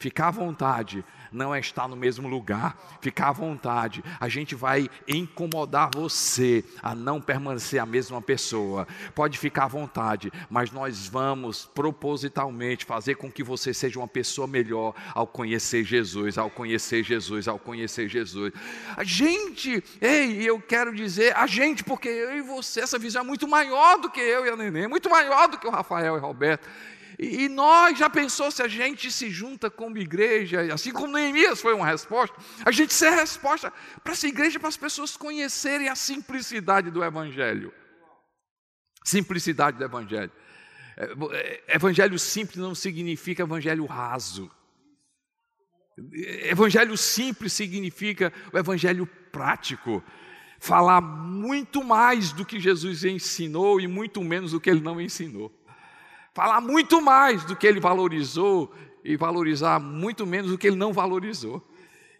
Ficar 0.00 0.28
à 0.28 0.30
vontade 0.30 1.04
não 1.32 1.52
é 1.52 1.58
estar 1.58 1.88
no 1.88 1.96
mesmo 1.96 2.28
lugar. 2.28 2.98
Ficar 3.00 3.30
à 3.30 3.32
vontade. 3.32 4.02
A 4.20 4.28
gente 4.28 4.54
vai 4.54 4.88
incomodar 5.08 5.90
você 5.92 6.64
a 6.80 6.94
não 6.94 7.20
permanecer 7.20 7.80
a 7.80 7.86
mesma 7.86 8.22
pessoa. 8.22 8.86
Pode 9.12 9.36
ficar 9.36 9.64
à 9.64 9.68
vontade, 9.68 10.30
mas 10.48 10.70
nós 10.70 11.08
vamos 11.08 11.68
propositalmente 11.74 12.84
fazer 12.84 13.16
com 13.16 13.28
que 13.28 13.42
você 13.42 13.74
seja 13.74 13.98
uma 13.98 14.06
pessoa 14.06 14.46
melhor 14.46 14.94
ao 15.12 15.26
conhecer 15.26 15.82
Jesus, 15.82 16.38
ao 16.38 16.48
conhecer 16.48 17.02
Jesus, 17.02 17.48
ao 17.48 17.58
conhecer 17.58 18.08
Jesus. 18.08 18.52
A 18.96 19.02
gente, 19.02 19.82
ei, 20.00 20.48
eu 20.48 20.60
quero 20.60 20.94
dizer, 20.94 21.36
a 21.36 21.48
gente, 21.48 21.82
porque 21.82 22.08
eu 22.08 22.36
e 22.36 22.40
você, 22.40 22.80
essa 22.82 23.00
visão 23.00 23.22
é 23.22 23.24
muito 23.24 23.48
maior 23.48 23.98
do 23.98 24.08
que 24.08 24.20
eu 24.20 24.46
e 24.46 24.48
a 24.48 24.56
Neném, 24.56 24.86
muito 24.86 25.10
maior 25.10 25.48
do 25.48 25.58
que 25.58 25.66
o 25.66 25.70
Rafael 25.70 26.14
e 26.14 26.18
o 26.18 26.22
Roberto. 26.22 26.68
E, 27.18 27.48
nós, 27.48 27.98
já 27.98 28.08
pensou 28.08 28.48
se 28.48 28.62
a 28.62 28.68
gente 28.68 29.10
se 29.10 29.28
junta 29.28 29.68
como 29.68 29.98
igreja, 29.98 30.72
assim 30.72 30.92
como 30.92 31.12
Neemias 31.12 31.60
foi 31.60 31.74
uma 31.74 31.84
resposta, 31.84 32.36
a 32.64 32.70
gente 32.70 32.94
ser 32.94 33.10
resposta 33.10 33.72
para 34.04 34.12
essa 34.12 34.28
igreja, 34.28 34.60
para 34.60 34.68
as 34.68 34.76
pessoas 34.76 35.16
conhecerem 35.16 35.88
a 35.88 35.96
simplicidade 35.96 36.92
do 36.92 37.02
Evangelho. 37.02 37.74
Simplicidade 39.04 39.78
do 39.78 39.84
Evangelho. 39.84 40.30
É, 40.96 41.12
é, 41.66 41.74
evangelho 41.74 42.18
simples 42.18 42.58
não 42.58 42.74
significa 42.74 43.42
evangelho 43.42 43.84
raso. 43.84 44.48
Evangelho 46.44 46.96
simples 46.96 47.52
significa 47.52 48.32
o 48.52 48.58
evangelho 48.58 49.06
prático. 49.32 50.04
Falar 50.60 51.00
muito 51.00 51.82
mais 51.82 52.32
do 52.32 52.44
que 52.44 52.60
Jesus 52.60 53.04
ensinou 53.04 53.80
e 53.80 53.88
muito 53.88 54.22
menos 54.22 54.52
do 54.52 54.60
que 54.60 54.70
ele 54.70 54.80
não 54.80 55.00
ensinou 55.00 55.57
falar 56.38 56.60
muito 56.60 57.02
mais 57.02 57.42
do 57.42 57.56
que 57.56 57.66
ele 57.66 57.80
valorizou 57.80 58.72
e 59.02 59.16
valorizar 59.16 59.80
muito 59.80 60.24
menos 60.24 60.52
do 60.52 60.56
que 60.56 60.68
ele 60.68 60.76
não 60.76 60.92
valorizou. 60.92 61.68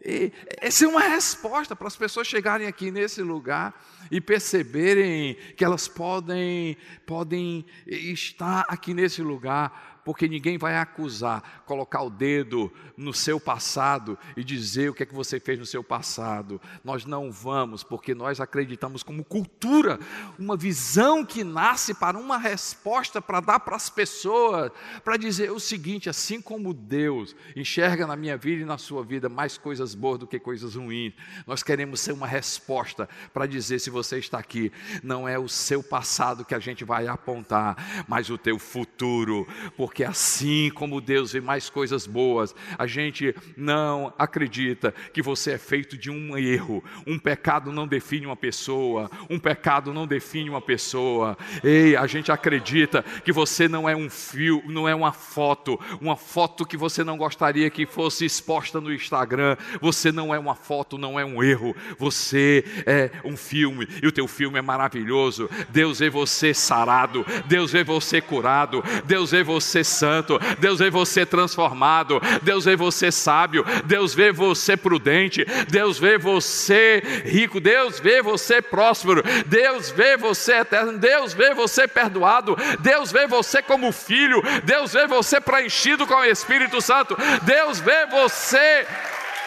E 0.05 0.33
essa 0.61 0.85
é 0.85 0.89
uma 0.89 1.03
resposta 1.03 1.77
para 1.77 1.87
as 1.87 1.95
pessoas 1.95 2.27
chegarem 2.27 2.67
aqui 2.67 2.91
nesse 2.91 3.23
lugar 3.23 3.81
e 4.11 4.21
perceberem 4.21 5.37
que 5.57 5.65
elas 5.65 5.87
podem, 5.87 6.77
podem 7.07 7.65
estar 7.87 8.65
aqui 8.69 8.93
nesse 8.93 9.23
lugar 9.23 9.98
porque 10.09 10.27
ninguém 10.27 10.57
vai 10.57 10.75
acusar, 10.75 11.63
colocar 11.67 12.01
o 12.01 12.09
dedo 12.09 12.73
no 12.97 13.13
seu 13.13 13.39
passado 13.39 14.19
e 14.35 14.43
dizer 14.43 14.89
o 14.89 14.95
que 14.95 15.03
é 15.03 15.07
que 15.07 15.15
você 15.15 15.39
fez 15.39 15.59
no 15.59 15.67
seu 15.67 15.85
passado. 15.85 16.59
Nós 16.83 17.05
não 17.05 17.31
vamos, 17.31 17.83
porque 17.85 18.15
nós 18.15 18.41
acreditamos 18.41 19.03
como 19.03 19.23
cultura, 19.23 20.01
uma 20.39 20.57
visão 20.57 21.27
que 21.27 21.45
nasce 21.45 21.93
para 21.93 22.17
uma 22.17 22.39
resposta 22.39 23.21
para 23.21 23.41
dar 23.41 23.61
para 23.61 23.77
as 23.77 23.91
pessoas, 23.91 24.73
para 25.05 25.19
dizer 25.19 25.53
o 25.53 25.61
seguinte: 25.61 26.09
assim 26.09 26.41
como 26.41 26.73
Deus 26.73 27.37
enxerga 27.55 28.07
na 28.07 28.17
minha 28.17 28.39
vida 28.39 28.63
e 28.63 28.65
na 28.65 28.79
sua 28.79 29.05
vida 29.05 29.29
mais 29.29 29.59
coisas 29.59 29.95
boas 29.95 30.21
do 30.21 30.27
que 30.27 30.39
coisas 30.41 30.75
ruins, 30.75 31.13
nós 31.47 31.63
queremos 31.63 32.01
ser 32.01 32.13
uma 32.13 32.27
resposta 32.27 33.07
para 33.35 33.45
dizer: 33.45 33.79
se 33.79 33.91
você 33.91 34.19
está 34.19 34.39
aqui, 34.39 34.73
não 35.03 35.29
é 35.29 35.39
o 35.39 35.51
seu 35.51 35.83
passado 35.83 36.47
que 36.47 36.55
a 36.55 36.59
gente 36.59 36.83
vai 36.83 37.07
apontar, 37.07 38.07
mas 38.09 38.31
o 38.31 38.39
teu 38.39 38.59
futuro, 38.59 39.47
porque 39.77 39.98
porque 39.99 40.05
assim 40.05 40.71
como 40.77 41.01
Deus 41.01 41.33
vê 41.33 41.41
mais 41.41 41.69
coisas 41.69 42.07
boas, 42.07 42.55
a 42.79 42.87
gente 42.87 43.35
não 43.57 44.15
acredita 44.17 44.95
que 45.13 45.21
você 45.21 45.55
é 45.55 45.59
feito 45.59 45.99
de 45.99 46.09
um 46.09 46.39
erro. 46.39 46.85
Um 47.05 47.19
pecado 47.19 47.73
não 47.73 47.85
define 47.85 48.25
uma 48.25 48.37
pessoa, 48.37 49.11
um 49.29 49.41
pecado 49.41 49.93
não 49.93 50.07
define 50.07 50.51
uma 50.51 50.61
pessoa. 50.61 51.37
Ei, 51.65 51.97
a 51.97 52.07
gente 52.07 52.31
acredita 52.31 53.05
que 53.25 53.33
você 53.33 53.67
não 53.67 53.89
é 53.89 53.97
um 53.97 54.09
fio, 54.09 54.63
não 54.67 54.89
é 54.89 54.95
uma 54.95 55.11
foto, 55.11 55.81
uma 56.01 56.15
foto 56.17 56.65
que 56.65 56.77
você 56.77 57.03
não 57.03 57.17
gostaria 57.17 57.69
que 57.69 57.85
fosse 57.85 58.25
exposta 58.25 58.81
no 58.81 58.95
Instagram. 58.95 59.57
Você 59.81 60.13
não 60.13 60.33
é 60.33 60.39
uma 60.39 60.55
foto, 60.55 60.97
não 60.97 61.19
é 61.19 61.25
um 61.25 61.43
erro. 61.43 61.75
Você 61.99 62.65
é 62.87 63.11
um 63.25 63.37
filme 63.37 63.89
e 64.01 64.07
o 64.07 64.13
teu 64.13 64.29
filme 64.29 64.61
é 64.61 64.63
maravilhoso. 64.63 65.51
Deus 65.71 65.99
vê 65.99 66.09
você 66.09 66.55
sarado, 66.55 67.27
Deus 67.47 67.73
vê 67.73 67.83
você 67.83 68.21
curado, 68.21 68.81
Deus 69.05 69.33
vê 69.33 69.43
você 69.43 69.78
santo, 69.85 70.39
Deus 70.59 70.79
vê 70.79 70.91
você 70.91 71.25
transformado, 71.25 72.21
Deus 72.43 72.65
vê 72.65 72.77
você 72.77 73.11
sábio, 73.11 73.65
Deus 73.85 74.15
vê 74.15 74.33
você 74.33 74.77
prudente, 74.77 75.45
Deus 75.69 75.99
vê 75.99 76.19
você 76.19 77.03
rico, 77.25 77.61
Deus 77.61 77.99
vê 78.01 78.23
você 78.23 78.61
próspero, 78.61 79.23
Deus 79.47 79.91
vê 79.91 80.17
você 80.17 80.55
eterno, 80.55 80.99
Deus 80.99 81.33
vê 81.33 81.55
você 81.55 81.87
perdoado, 81.87 82.57
Deus 82.81 83.13
vê 83.13 83.27
você 83.27 83.63
como 83.63 83.93
filho, 83.93 84.43
Deus 84.65 84.93
vê 84.93 85.07
você 85.07 85.41
preenchido 85.41 86.07
com 86.07 86.15
o 86.15 86.25
Espírito 86.25 86.81
Santo, 86.81 87.17
Deus 87.43 87.81
vê 87.81 88.07
você, 88.07 88.87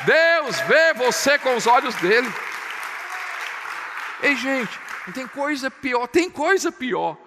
Deus 0.05 0.59
vê 0.61 0.93
você 0.93 1.37
com 1.37 1.55
os 1.55 1.67
olhos 1.67 1.95
dele. 1.95 2.31
Ei, 4.23 4.35
gente, 4.35 4.79
tem 5.13 5.27
coisa 5.27 5.69
pior, 5.69 6.07
tem 6.07 6.29
coisa 6.29 6.71
pior 6.71 7.17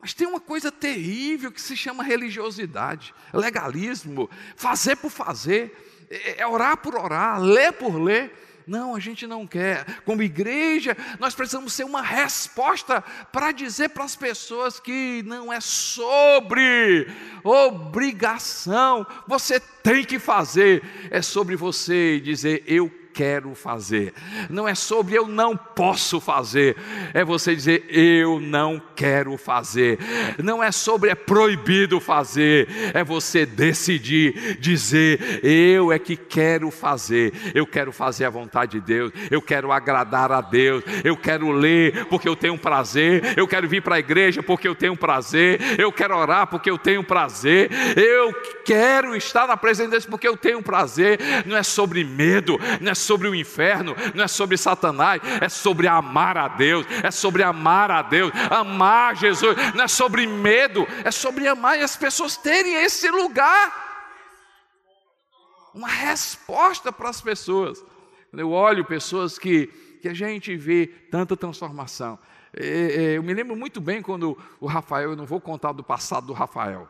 mas 0.00 0.14
tem 0.14 0.26
uma 0.26 0.40
coisa 0.40 0.72
terrível 0.72 1.52
que 1.52 1.60
se 1.60 1.76
chama 1.76 2.02
religiosidade, 2.02 3.14
legalismo, 3.32 4.30
fazer 4.56 4.96
por 4.96 5.10
fazer, 5.10 6.06
é, 6.10 6.40
é 6.40 6.46
orar 6.46 6.78
por 6.78 6.94
orar, 6.94 7.40
ler 7.40 7.72
por 7.72 8.00
ler. 8.00 8.32
Não, 8.66 8.94
a 8.94 9.00
gente 9.00 9.26
não 9.26 9.46
quer. 9.46 9.84
Como 10.04 10.22
igreja, 10.22 10.96
nós 11.18 11.34
precisamos 11.34 11.72
ser 11.72 11.84
uma 11.84 12.00
resposta 12.00 13.02
para 13.32 13.52
dizer 13.52 13.88
para 13.88 14.04
as 14.04 14.14
pessoas 14.14 14.78
que 14.78 15.22
não 15.26 15.52
é 15.52 15.60
sobre 15.60 17.08
obrigação, 17.42 19.04
você 19.26 19.58
tem 19.58 20.04
que 20.04 20.18
fazer, 20.18 20.84
é 21.10 21.20
sobre 21.20 21.56
você 21.56 22.20
dizer: 22.20 22.62
eu 22.66 22.88
quero 23.12 23.54
fazer. 23.54 24.12
Não 24.48 24.68
é 24.68 24.74
sobre 24.74 25.16
eu 25.16 25.26
não 25.26 25.56
posso 25.56 26.20
fazer, 26.20 26.76
é 27.12 27.24
você 27.24 27.54
dizer 27.54 27.86
eu 27.88 28.40
não 28.40 28.80
quero 28.94 29.36
fazer. 29.36 29.98
Não 30.42 30.62
é 30.62 30.70
sobre 30.72 31.10
é 31.10 31.14
proibido 31.14 32.00
fazer, 32.00 32.68
é 32.94 33.02
você 33.04 33.44
decidir 33.44 34.58
dizer 34.58 35.44
eu 35.44 35.92
é 35.92 35.98
que 35.98 36.16
quero 36.16 36.70
fazer. 36.70 37.32
Eu 37.54 37.66
quero 37.66 37.92
fazer 37.92 38.24
a 38.24 38.30
vontade 38.30 38.72
de 38.72 38.80
Deus, 38.80 39.12
eu 39.30 39.42
quero 39.42 39.72
agradar 39.72 40.32
a 40.32 40.40
Deus, 40.40 40.84
eu 41.04 41.16
quero 41.16 41.50
ler 41.50 42.06
porque 42.06 42.28
eu 42.28 42.36
tenho 42.36 42.56
prazer, 42.58 43.34
eu 43.36 43.46
quero 43.46 43.68
vir 43.68 43.82
para 43.82 43.96
a 43.96 43.98
igreja 43.98 44.42
porque 44.42 44.68
eu 44.68 44.74
tenho 44.74 44.96
prazer, 44.96 45.60
eu 45.78 45.92
quero 45.92 46.16
orar 46.16 46.46
porque 46.46 46.70
eu 46.70 46.78
tenho 46.78 47.02
prazer, 47.02 47.70
eu 47.96 48.32
quero 48.64 49.16
estar 49.16 49.46
na 49.46 49.56
presença 49.56 49.88
de 49.88 49.92
Deus 49.92 50.06
porque 50.06 50.28
eu 50.28 50.36
tenho 50.36 50.62
prazer. 50.62 51.18
Não 51.46 51.56
é 51.56 51.62
sobre 51.62 52.04
medo, 52.04 52.58
não 52.80 52.92
é 52.92 52.94
sobre 53.00 53.28
o 53.28 53.34
inferno, 53.34 53.96
não 54.14 54.24
é 54.24 54.28
sobre 54.28 54.56
Satanás, 54.56 55.20
é 55.40 55.48
sobre 55.48 55.88
amar 55.88 56.36
a 56.36 56.48
Deus, 56.48 56.86
é 57.02 57.10
sobre 57.10 57.42
amar 57.42 57.90
a 57.90 58.02
Deus, 58.02 58.32
amar 58.50 59.16
Jesus, 59.16 59.56
não 59.74 59.84
é 59.84 59.88
sobre 59.88 60.26
medo, 60.26 60.86
é 61.04 61.10
sobre 61.10 61.48
amar 61.48 61.78
e 61.78 61.82
as 61.82 61.96
pessoas 61.96 62.36
terem 62.36 62.74
esse 62.74 63.10
lugar. 63.10 63.88
Uma 65.74 65.88
resposta 65.88 66.92
para 66.92 67.08
as 67.08 67.20
pessoas. 67.20 67.82
Eu 68.32 68.50
olho 68.50 68.84
pessoas 68.84 69.38
que, 69.38 69.66
que 70.00 70.08
a 70.08 70.14
gente 70.14 70.56
vê 70.56 70.86
tanta 71.10 71.36
transformação. 71.36 72.18
É, 72.52 72.66
é, 72.66 73.16
eu 73.16 73.22
me 73.22 73.32
lembro 73.32 73.56
muito 73.56 73.80
bem 73.80 74.02
quando 74.02 74.36
o 74.60 74.66
Rafael, 74.66 75.10
eu 75.10 75.16
não 75.16 75.26
vou 75.26 75.40
contar 75.40 75.72
do 75.72 75.84
passado 75.84 76.26
do 76.26 76.32
Rafael. 76.32 76.88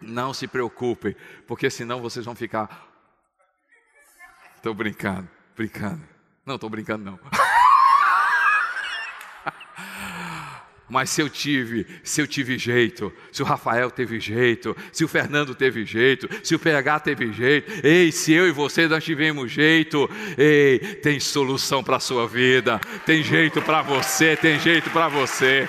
Não 0.00 0.32
se 0.34 0.46
preocupem, 0.46 1.16
porque 1.46 1.70
senão 1.70 2.00
vocês 2.00 2.24
vão 2.24 2.34
ficar 2.34 2.95
Estou 4.66 4.74
brincando, 4.74 5.28
brincando. 5.56 6.02
Não, 6.44 6.56
estou 6.56 6.68
brincando 6.68 7.04
não. 7.04 7.20
Mas 10.90 11.10
se 11.10 11.20
eu 11.20 11.30
tive, 11.30 11.86
se 12.02 12.20
eu 12.20 12.26
tive 12.26 12.58
jeito, 12.58 13.12
se 13.30 13.44
o 13.44 13.46
Rafael 13.46 13.92
teve 13.92 14.18
jeito, 14.18 14.76
se 14.92 15.04
o 15.04 15.08
Fernando 15.08 15.54
teve 15.54 15.84
jeito, 15.84 16.28
se 16.44 16.56
o 16.56 16.58
PH 16.58 16.98
teve 16.98 17.32
jeito, 17.32 17.86
ei, 17.86 18.10
se 18.10 18.32
eu 18.32 18.48
e 18.48 18.50
você 18.50 18.88
nós 18.88 19.04
tivemos 19.04 19.52
jeito, 19.52 20.10
ei, 20.36 20.80
tem 20.96 21.20
solução 21.20 21.84
para 21.84 21.98
a 21.98 22.00
sua 22.00 22.26
vida, 22.26 22.80
tem 23.04 23.22
jeito 23.22 23.62
para 23.62 23.82
você, 23.82 24.36
tem 24.36 24.58
jeito 24.58 24.90
para 24.90 25.06
você. 25.06 25.68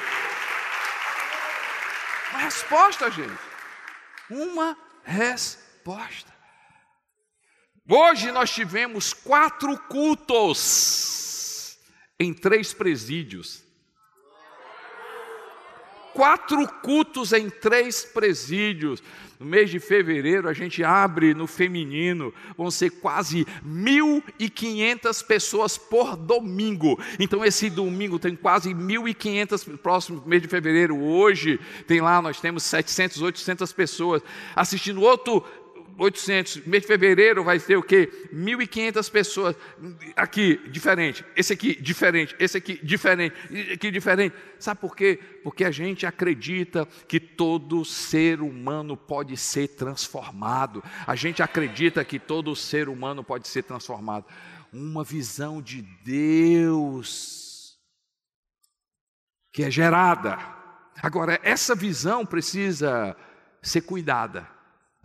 Uma 2.31 2.39
resposta, 2.39 3.12
gente. 3.12 3.38
uma 4.27 4.75
resposta. 5.03 6.37
Hoje 7.89 8.34
nós 8.34 8.52
tivemos 8.52 9.13
quatro 9.13 9.78
cultos 9.88 11.78
em 12.19 12.34
três 12.34 12.73
presídios. 12.73 13.63
Quatro 16.13 16.67
cultos 16.82 17.32
em 17.32 17.50
três 17.50 18.04
presídios. 18.04 19.02
No 19.39 19.45
mês 19.45 19.69
de 19.69 19.80
fevereiro, 19.80 20.50
a 20.50 20.54
gente 20.54 20.84
abre 20.84 21.34
no 21.34 21.45
feminino, 21.45 22.34
vão 22.58 22.71
ser 22.71 22.89
quase 22.89 23.45
1.500 23.65 25.23
pessoas 25.26 25.78
por 25.78 26.17
domingo. 26.17 27.00
Então, 27.19 27.45
esse 27.45 27.69
domingo 27.69 28.17
tem 28.17 28.36
quase 28.36 28.73
1.500, 28.73 29.78
próximo 29.78 30.23
mês 30.26 30.41
de 30.41 30.47
fevereiro, 30.47 30.97
hoje, 30.97 31.60
tem 31.86 32.02
lá, 32.02 32.19
nós 32.19 32.41
temos 32.41 32.63
700, 32.63 33.21
800 33.21 33.71
pessoas 33.71 34.23
assistindo 34.56 35.04
outro 35.04 35.45
800, 35.97 36.65
mês 36.67 36.83
de 36.83 36.88
fevereiro 36.88 37.43
vai 37.43 37.60
ter 37.60 37.75
o 37.75 37.81
quê? 37.81 38.29
1.500 38.31 39.12
pessoas. 39.12 39.55
Aqui, 40.15 40.62
diferente. 40.69 41.25
Esse 41.36 41.53
aqui, 41.53 41.75
diferente. 41.81 42.36
Esse 42.39 42.57
aqui, 42.57 42.79
diferente. 42.83 43.36
Aqui, 43.73 43.89
diferente. 43.89 44.36
Sabe 44.60 44.79
por 44.79 44.95
quê? 44.95 45.19
Porque 45.43 45.63
a 45.63 45.71
gente 45.71 46.05
acredita 46.05 46.88
que 47.07 47.19
todo 47.19 47.83
ser 47.83 48.41
humano 48.41 48.95
pode 48.95 49.36
ser 49.38 49.69
transformado. 49.69 50.83
A 51.05 51.15
gente 51.15 51.41
acredita 51.41 52.05
que 52.05 52.19
todo 52.19 52.55
ser 52.55 52.89
humano 52.89 53.23
pode 53.23 53.47
ser 53.47 53.63
transformado. 53.63 54.25
Uma 54.71 55.03
visão 55.03 55.62
de 55.62 55.81
Deus 55.81 57.47
que 59.51 59.63
é 59.63 59.71
gerada. 59.71 60.38
Agora, 61.01 61.39
essa 61.41 61.73
visão 61.73 62.23
precisa 62.23 63.17
ser 63.60 63.81
cuidada. 63.81 64.56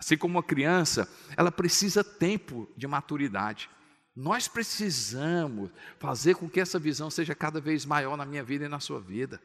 Assim 0.02 0.16
como 0.16 0.34
uma 0.34 0.42
criança, 0.42 1.08
ela 1.36 1.52
precisa 1.52 2.02
tempo 2.02 2.68
de 2.76 2.88
maturidade. 2.88 3.70
Nós 4.16 4.48
precisamos 4.48 5.70
fazer 6.00 6.34
com 6.34 6.50
que 6.50 6.58
essa 6.58 6.76
visão 6.76 7.08
seja 7.08 7.36
cada 7.36 7.60
vez 7.60 7.86
maior 7.86 8.16
na 8.16 8.26
minha 8.26 8.42
vida 8.42 8.64
e 8.64 8.68
na 8.68 8.80
sua 8.80 9.00
vida. 9.00 9.40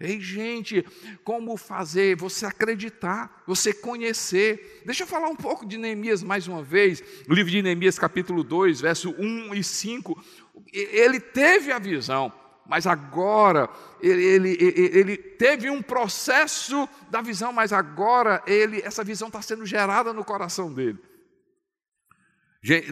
Ei, 0.00 0.18
gente, 0.18 0.82
como 1.22 1.58
fazer 1.58 2.16
você 2.16 2.46
acreditar, 2.46 3.42
você 3.46 3.74
conhecer. 3.74 4.82
Deixa 4.86 5.02
eu 5.02 5.06
falar 5.06 5.28
um 5.28 5.36
pouco 5.36 5.66
de 5.66 5.76
Neemias 5.76 6.22
mais 6.22 6.48
uma 6.48 6.62
vez. 6.62 7.02
O 7.28 7.34
livro 7.34 7.52
de 7.52 7.60
Neemias, 7.60 7.98
capítulo 7.98 8.42
2, 8.42 8.80
verso 8.80 9.10
1 9.10 9.54
e 9.56 9.62
5. 9.62 10.24
Ele 10.72 11.20
teve 11.20 11.70
a 11.70 11.78
visão, 11.78 12.32
mas 12.68 12.86
agora 12.86 13.68
ele, 14.00 14.22
ele, 14.24 14.58
ele, 14.60 15.16
teve 15.16 15.70
um 15.70 15.80
processo 15.80 16.86
da 17.10 17.22
visão, 17.22 17.50
mas 17.50 17.72
agora 17.72 18.42
ele, 18.46 18.82
essa 18.82 19.02
visão 19.02 19.28
está 19.28 19.40
sendo 19.40 19.64
gerada 19.64 20.12
no 20.12 20.22
coração 20.22 20.72
dele. 20.72 20.98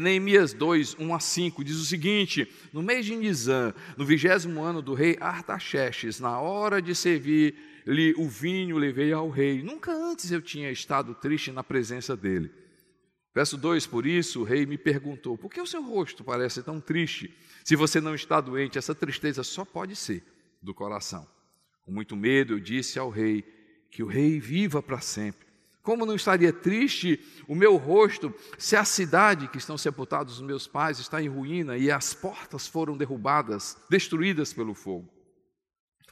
Neemias 0.01 0.55
2, 0.55 0.97
1 0.99 1.15
a 1.15 1.21
5 1.21 1.63
diz 1.63 1.77
o 1.77 1.85
seguinte: 1.85 2.51
No 2.73 2.83
mês 2.83 3.05
de 3.05 3.15
Nisan, 3.15 3.75
no 3.97 4.07
vigésimo 4.07 4.63
ano 4.63 4.81
do 4.81 4.95
rei 4.95 5.19
Artaxerxes, 5.21 6.21
na 6.21 6.41
hora 6.41 6.81
de 6.81 6.95
servir-lhe 6.95 8.15
o 8.17 8.29
vinho, 8.29 8.79
levei 8.79 9.13
ao 9.13 9.29
rei. 9.29 9.63
Nunca 9.63 9.93
antes 9.93 10.31
eu 10.31 10.41
tinha 10.41 10.71
estado 10.71 11.15
triste 11.15 11.53
na 11.53 11.63
presença 11.63 12.17
dele. 12.17 12.51
Verso 13.37 13.59
2: 13.59 13.87
Por 13.87 14.07
isso 14.07 14.41
o 14.41 14.45
rei 14.45 14.65
me 14.65 14.79
perguntou: 14.79 15.37
Por 15.37 15.53
que 15.53 15.61
o 15.61 15.67
seu 15.67 15.83
rosto 15.83 16.25
parece 16.25 16.63
tão 16.63 16.81
triste? 16.81 17.37
Se 17.63 17.77
você 17.77 18.01
não 18.01 18.15
está 18.15 18.41
doente, 18.41 18.79
essa 18.79 18.95
tristeza 18.95 19.43
só 19.45 19.63
pode 19.63 19.95
ser 19.95 20.25
do 20.63 20.73
coração. 20.73 21.29
Com 21.83 21.93
muito 21.93 22.17
medo, 22.17 22.55
eu 22.55 22.59
disse 22.59 22.99
ao 22.99 23.11
rei 23.11 23.45
que 23.91 24.03
o 24.03 24.07
rei 24.07 24.41
viva 24.41 24.83
para 24.83 25.03
sempre. 25.03 25.47
Como 25.83 26.07
não 26.07 26.17
estaria 26.17 26.51
triste 26.51 27.21
o 27.47 27.55
meu 27.55 27.77
rosto 27.77 28.35
se 28.57 28.75
a 28.75 28.87
cidade 28.87 29.49
que 29.49 29.59
estão 29.59 29.77
sepultados 29.77 30.37
os 30.37 30.43
meus 30.43 30.67
pais 30.67 30.99
está 30.99 31.23
em 31.23 31.29
ruína 31.29 31.77
e 31.77 31.91
as 31.91 32.15
portas 32.15 32.67
foram 32.67 32.97
derrubadas, 32.97 33.77
destruídas 33.91 34.55
pelo 34.55 34.73
fogo? 34.73 35.13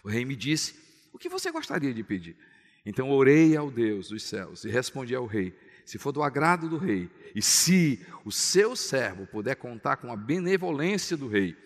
O 0.04 0.10
rei 0.10 0.26
me 0.26 0.37
disse: 0.37 0.74
O 1.10 1.18
que 1.18 1.30
você 1.30 1.50
gostaria 1.50 1.94
de 1.94 2.04
pedir? 2.04 2.37
Então 2.84 3.10
orei 3.10 3.56
ao 3.56 3.70
Deus 3.70 4.10
dos 4.10 4.24
céus 4.24 4.62
e 4.64 4.68
respondi 4.68 5.14
ao 5.14 5.24
rei: 5.24 5.54
se 5.85 5.99
for 5.99 6.12
do 6.12 6.23
agrado 6.23 6.68
do 6.68 6.79
rei, 6.79 7.11
e 7.35 7.42
se 7.42 8.05
o 8.25 8.31
seu 8.31 8.75
servo 8.77 9.27
puder 9.27 9.57
contar 9.57 9.97
com 9.97 10.12
a 10.12 10.16
benevolência 10.16 11.16
do 11.16 11.29
rei, 11.29 11.57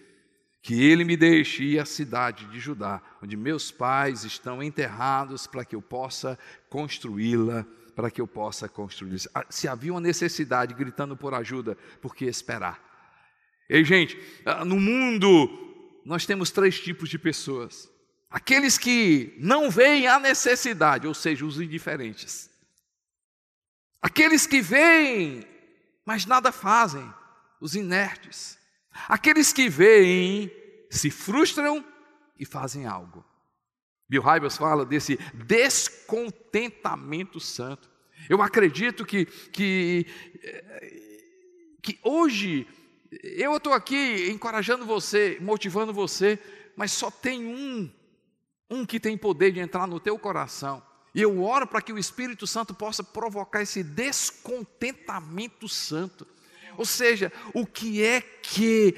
que 0.62 0.82
ele 0.82 1.04
me 1.04 1.16
deixe 1.16 1.62
ir 1.62 1.78
à 1.78 1.84
cidade 1.84 2.46
de 2.46 2.58
Judá, 2.58 3.00
onde 3.22 3.36
meus 3.36 3.70
pais 3.70 4.24
estão 4.24 4.62
enterrados, 4.62 5.46
para 5.46 5.64
que 5.64 5.74
eu 5.74 5.80
possa 5.80 6.38
construí-la, 6.68 7.64
para 7.94 8.10
que 8.10 8.20
eu 8.20 8.26
possa 8.26 8.68
construí-la. 8.68 9.18
Ah, 9.34 9.46
se 9.48 9.68
havia 9.68 9.92
uma 9.92 10.00
necessidade 10.00 10.74
gritando 10.74 11.16
por 11.16 11.32
ajuda, 11.32 11.76
por 12.00 12.14
que 12.14 12.24
esperar? 12.24 12.82
Ei, 13.68 13.84
gente, 13.84 14.18
ah, 14.44 14.64
no 14.64 14.78
mundo 14.78 16.00
nós 16.04 16.24
temos 16.24 16.50
três 16.50 16.80
tipos 16.80 17.08
de 17.08 17.18
pessoas: 17.18 17.88
aqueles 18.30 18.78
que 18.78 19.34
não 19.38 19.70
veem 19.70 20.06
a 20.06 20.18
necessidade, 20.18 21.06
ou 21.06 21.14
seja, 21.14 21.44
os 21.44 21.60
indiferentes. 21.60 22.50
Aqueles 24.00 24.46
que 24.46 24.60
veem, 24.60 25.44
mas 26.04 26.24
nada 26.24 26.52
fazem, 26.52 27.12
os 27.60 27.74
inertes. 27.74 28.56
Aqueles 29.08 29.52
que 29.52 29.68
veem, 29.68 30.52
se 30.88 31.10
frustram 31.10 31.84
e 32.38 32.44
fazem 32.44 32.86
algo. 32.86 33.24
Bill 34.08 34.22
Hybels 34.22 34.56
fala 34.56 34.86
desse 34.86 35.16
descontentamento 35.34 37.40
santo. 37.40 37.90
Eu 38.28 38.40
acredito 38.40 39.04
que, 39.04 39.26
que, 39.26 40.06
que 41.82 41.98
hoje, 42.02 42.66
eu 43.10 43.56
estou 43.56 43.72
aqui 43.72 44.30
encorajando 44.30 44.86
você, 44.86 45.38
motivando 45.40 45.92
você, 45.92 46.38
mas 46.76 46.92
só 46.92 47.10
tem 47.10 47.44
um, 47.44 47.92
um 48.70 48.86
que 48.86 49.00
tem 49.00 49.18
poder 49.18 49.52
de 49.52 49.60
entrar 49.60 49.86
no 49.86 50.00
teu 50.00 50.18
coração 50.18 50.82
e 51.14 51.22
eu 51.22 51.42
oro 51.42 51.66
para 51.66 51.80
que 51.80 51.92
o 51.92 51.98
Espírito 51.98 52.46
Santo 52.46 52.74
possa 52.74 53.02
provocar 53.02 53.62
esse 53.62 53.82
descontentamento 53.82 55.68
santo. 55.68 56.26
Ou 56.76 56.84
seja, 56.84 57.32
o 57.52 57.66
que 57.66 58.04
é 58.04 58.20
que 58.20 58.94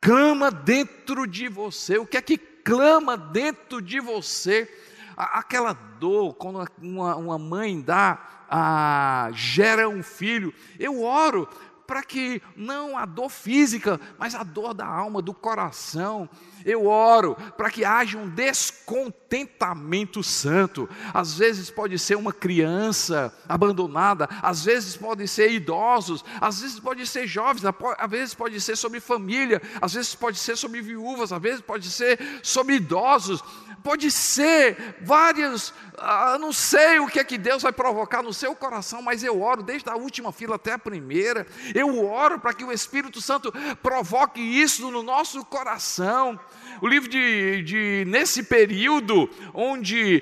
clama 0.00 0.50
dentro 0.50 1.26
de 1.26 1.48
você? 1.48 1.96
O 1.96 2.06
que 2.06 2.16
é 2.16 2.22
que 2.22 2.36
clama 2.36 3.16
dentro 3.16 3.80
de 3.80 4.00
você? 4.00 4.70
Aquela 5.16 5.72
dor, 5.72 6.34
quando 6.34 6.66
uma, 6.80 7.16
uma 7.16 7.38
mãe 7.38 7.80
dá, 7.80 9.30
gera 9.32 9.88
um 9.88 10.02
filho. 10.02 10.52
Eu 10.78 11.02
oro 11.02 11.48
para 11.86 12.02
que 12.02 12.42
não 12.56 12.96
a 12.96 13.04
dor 13.04 13.28
física, 13.28 14.00
mas 14.18 14.34
a 14.34 14.42
dor 14.42 14.74
da 14.74 14.86
alma, 14.86 15.22
do 15.22 15.32
coração. 15.32 16.28
Eu 16.64 16.86
oro 16.86 17.36
para 17.56 17.70
que 17.70 17.84
haja 17.84 18.18
um 18.18 18.28
descontentamento 18.28 20.22
santo. 20.22 20.88
Às 21.12 21.34
vezes 21.34 21.70
pode 21.70 21.98
ser 21.98 22.16
uma 22.16 22.32
criança 22.32 23.32
abandonada, 23.48 24.28
às 24.42 24.64
vezes 24.64 24.96
pode 24.96 25.26
ser 25.28 25.50
idosos, 25.50 26.24
às 26.40 26.60
vezes 26.60 26.78
pode 26.80 27.06
ser 27.06 27.26
jovens, 27.26 27.62
às 27.98 28.10
vezes 28.10 28.34
pode 28.34 28.60
ser 28.60 28.76
sobre 28.76 29.00
família, 29.00 29.60
às 29.80 29.94
vezes 29.94 30.14
pode 30.14 30.38
ser 30.38 30.56
sobre 30.56 30.80
viúvas, 30.80 31.32
às 31.32 31.40
vezes 31.42 31.60
pode 31.60 31.90
ser 31.90 32.18
sobre 32.42 32.76
idosos, 32.76 33.42
pode 33.82 34.10
ser 34.10 34.96
vários, 35.00 35.74
ah, 35.98 36.38
não 36.38 36.52
sei 36.52 37.00
o 37.00 37.06
que 37.06 37.18
é 37.18 37.24
que 37.24 37.36
Deus 37.36 37.62
vai 37.62 37.72
provocar 37.72 38.22
no 38.22 38.32
seu 38.32 38.54
coração, 38.54 39.02
mas 39.02 39.22
eu 39.22 39.42
oro 39.42 39.62
desde 39.62 39.88
a 39.90 39.96
última 39.96 40.32
fila 40.32 40.56
até 40.56 40.72
a 40.72 40.78
primeira. 40.78 41.46
Eu 41.74 42.04
oro 42.06 42.38
para 42.38 42.54
que 42.54 42.64
o 42.64 42.72
Espírito 42.72 43.20
Santo 43.20 43.52
provoque 43.82 44.40
isso 44.40 44.90
no 44.90 45.02
nosso 45.02 45.44
coração. 45.44 46.38
O 46.82 46.88
livro 46.88 47.08
de, 47.08 47.62
de 47.62 48.04
nesse 48.08 48.42
período 48.42 49.30
onde 49.54 50.20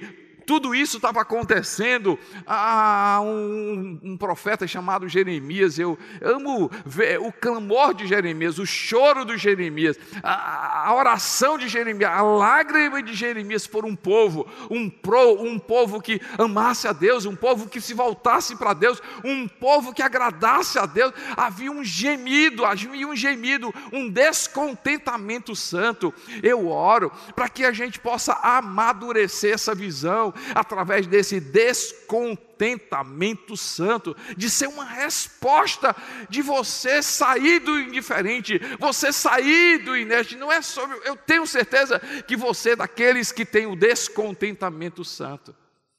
tudo 0.51 0.75
isso 0.75 0.97
estava 0.97 1.21
acontecendo. 1.21 2.19
Ah, 2.45 3.21
um, 3.23 4.01
um, 4.03 4.17
profeta 4.17 4.67
chamado 4.67 5.09
Jeremias, 5.09 5.79
eu 5.79 5.97
amo 6.21 6.69
ver 6.85 7.21
o 7.21 7.31
clamor 7.31 7.95
de 7.95 8.05
Jeremias, 8.05 8.59
o 8.59 8.67
choro 8.67 9.25
de 9.25 9.39
Jeremias, 9.39 9.97
a, 10.25 10.89
a 10.89 10.95
oração 10.97 11.57
de 11.57 11.69
Jeremias, 11.69 12.11
a 12.11 12.23
lágrima 12.23 13.01
de 13.01 13.15
Jeremias 13.15 13.69
por 13.69 13.85
um 13.85 13.95
povo, 13.95 14.45
um, 14.69 14.91
pro, 14.91 15.41
um 15.41 15.57
povo 15.57 16.03
que 16.03 16.21
amasse 16.37 16.89
a 16.89 16.93
Deus, 16.93 17.27
um 17.27 17.37
povo 17.37 17.69
que 17.69 17.81
se 17.81 17.95
voltasse 17.95 18.57
para 18.57 18.75
Deus, 18.75 19.01
um 19.25 19.47
povo 19.47 19.95
que 19.95 20.03
agradasse 20.03 20.81
a 20.81 20.85
Deus. 20.85 21.13
Havia 21.37 21.71
um 21.71 21.85
gemido, 21.85 22.65
havia 22.65 23.07
um 23.07 23.15
gemido, 23.15 23.73
um 23.93 24.11
descontentamento 24.11 25.55
santo. 25.55 26.13
Eu 26.43 26.67
oro 26.67 27.13
para 27.37 27.49
que 27.49 27.65
a 27.65 27.71
gente 27.71 28.01
possa 28.01 28.33
amadurecer 28.33 29.55
essa 29.55 29.77
visão, 29.77 30.35
através 30.55 31.07
desse 31.07 31.41
descontentamento 31.41 33.57
santo, 33.57 34.15
de 34.37 34.51
ser 34.51 34.69
uma 34.69 34.85
resposta 34.85 35.97
de 36.29 36.43
você 36.43 37.03
sair 37.03 37.61
do 37.61 37.79
indiferente, 37.79 38.61
você 38.79 39.11
sair 39.13 39.79
do 39.79 39.97
inerte. 39.97 40.37
Não 40.37 40.53
é 40.53 40.61
sobre. 40.63 40.99
Eu 41.05 41.17
tenho 41.17 41.47
certeza 41.47 42.01
que 42.27 42.37
você 42.37 42.71
é 42.71 42.77
daqueles 42.77 43.33
que 43.33 43.45
tem 43.45 43.67
o 43.67 43.77
descontentamento 43.77 45.05
santo. 45.05 45.55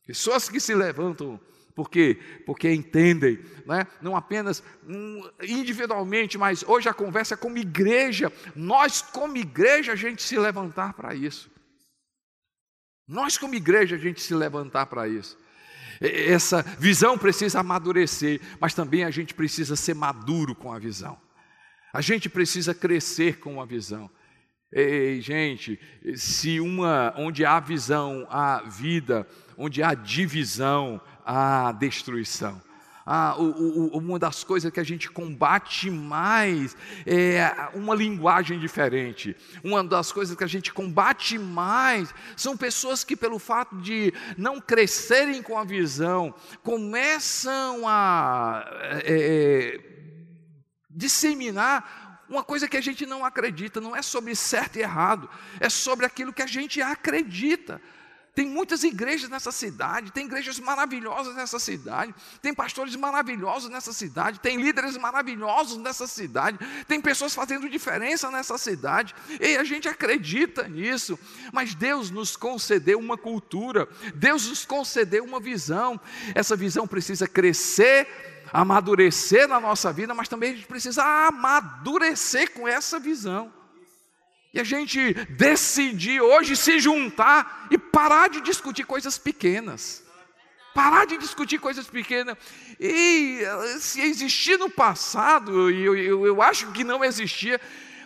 Pessoas 0.05 0.49
que 0.49 0.59
se 0.59 0.75
levantam 0.75 1.39
Por 1.73 1.89
quê? 1.89 2.19
Porque 2.45 2.71
entendem, 2.71 3.39
né? 3.65 3.87
não 4.01 4.15
apenas 4.15 4.63
individualmente, 5.41 6.37
mas 6.37 6.63
hoje 6.63 6.89
a 6.89 6.93
conversa 6.93 7.35
é 7.35 7.37
como 7.37 7.57
igreja. 7.57 8.31
Nós, 8.55 9.01
como 9.01 9.37
igreja, 9.37 9.93
a 9.93 9.95
gente 9.95 10.21
se 10.21 10.37
levantar 10.37 10.93
para 10.93 11.15
isso. 11.15 11.49
Nós, 13.11 13.37
como 13.37 13.53
igreja, 13.53 13.97
a 13.97 13.99
gente 13.99 14.21
se 14.21 14.33
levantar 14.33 14.85
para 14.85 15.05
isso. 15.05 15.37
Essa 15.99 16.63
visão 16.79 17.17
precisa 17.17 17.59
amadurecer, 17.59 18.39
mas 18.57 18.73
também 18.73 19.03
a 19.03 19.11
gente 19.11 19.33
precisa 19.33 19.75
ser 19.75 19.93
maduro 19.93 20.55
com 20.55 20.71
a 20.71 20.79
visão. 20.79 21.19
A 21.91 21.99
gente 21.99 22.29
precisa 22.29 22.73
crescer 22.73 23.37
com 23.39 23.61
a 23.61 23.65
visão. 23.65 24.09
Ei, 24.71 25.19
gente, 25.19 25.77
se 26.15 26.61
uma 26.61 27.13
onde 27.17 27.43
há 27.43 27.59
visão, 27.59 28.25
há 28.29 28.61
vida, 28.61 29.27
onde 29.57 29.83
há 29.83 29.93
divisão, 29.93 31.01
há 31.25 31.73
destruição. 31.73 32.61
Ah, 33.13 33.35
o, 33.37 33.43
o, 33.43 33.97
uma 33.97 34.17
das 34.17 34.41
coisas 34.41 34.71
que 34.71 34.79
a 34.79 34.85
gente 34.85 35.11
combate 35.11 35.91
mais 35.91 36.77
é 37.05 37.53
uma 37.73 37.93
linguagem 37.93 38.57
diferente. 38.57 39.35
Uma 39.61 39.83
das 39.83 40.13
coisas 40.13 40.33
que 40.33 40.45
a 40.45 40.47
gente 40.47 40.71
combate 40.71 41.37
mais 41.37 42.15
são 42.37 42.55
pessoas 42.55 43.03
que, 43.03 43.17
pelo 43.17 43.37
fato 43.37 43.75
de 43.81 44.13
não 44.37 44.61
crescerem 44.61 45.43
com 45.43 45.57
a 45.57 45.65
visão, 45.65 46.33
começam 46.63 47.85
a 47.85 48.63
é, 49.03 49.03
é, 49.03 49.79
disseminar 50.89 52.23
uma 52.29 52.45
coisa 52.45 52.65
que 52.65 52.77
a 52.77 52.81
gente 52.81 53.05
não 53.05 53.25
acredita. 53.25 53.81
Não 53.81 53.93
é 53.93 54.01
sobre 54.01 54.33
certo 54.37 54.77
e 54.77 54.81
errado, 54.83 55.29
é 55.59 55.67
sobre 55.67 56.05
aquilo 56.05 56.31
que 56.31 56.41
a 56.41 56.47
gente 56.47 56.81
acredita. 56.81 57.81
Tem 58.33 58.47
muitas 58.47 58.83
igrejas 58.85 59.29
nessa 59.29 59.51
cidade, 59.51 60.11
tem 60.11 60.25
igrejas 60.25 60.57
maravilhosas 60.57 61.35
nessa 61.35 61.59
cidade, 61.59 62.15
tem 62.41 62.53
pastores 62.53 62.95
maravilhosos 62.95 63.69
nessa 63.69 63.91
cidade, 63.91 64.39
tem 64.39 64.55
líderes 64.55 64.95
maravilhosos 64.95 65.77
nessa 65.77 66.07
cidade, 66.07 66.57
tem 66.87 67.01
pessoas 67.01 67.33
fazendo 67.33 67.69
diferença 67.69 68.31
nessa 68.31 68.57
cidade, 68.57 69.13
e 69.37 69.57
a 69.57 69.65
gente 69.65 69.89
acredita 69.89 70.65
nisso, 70.65 71.19
mas 71.51 71.75
Deus 71.75 72.09
nos 72.09 72.37
concedeu 72.37 72.99
uma 72.99 73.17
cultura, 73.17 73.89
Deus 74.15 74.47
nos 74.47 74.65
concedeu 74.65 75.25
uma 75.25 75.39
visão, 75.39 75.99
essa 76.33 76.55
visão 76.55 76.87
precisa 76.87 77.27
crescer, 77.27 78.07
amadurecer 78.53 79.45
na 79.45 79.59
nossa 79.59 79.91
vida, 79.91 80.13
mas 80.13 80.29
também 80.29 80.51
a 80.51 80.55
gente 80.55 80.67
precisa 80.67 81.03
amadurecer 81.03 82.53
com 82.53 82.65
essa 82.65 82.97
visão. 82.97 83.51
E 84.53 84.59
a 84.59 84.63
gente 84.63 85.13
decidir 85.29 86.19
hoje 86.21 86.55
se 86.57 86.79
juntar 86.79 87.67
e 87.71 87.77
parar 87.77 88.29
de 88.29 88.41
discutir 88.41 88.85
coisas 88.85 89.17
pequenas. 89.17 90.03
Parar 90.73 91.05
de 91.05 91.17
discutir 91.17 91.57
coisas 91.57 91.87
pequenas. 91.87 92.37
E 92.79 93.41
se 93.79 94.01
existia 94.01 94.57
no 94.57 94.69
passado, 94.69 95.69
eu, 95.69 95.95
eu, 95.95 96.25
eu 96.25 96.41
acho 96.41 96.71
que 96.71 96.83
não 96.83 97.03
existia, 97.03 97.59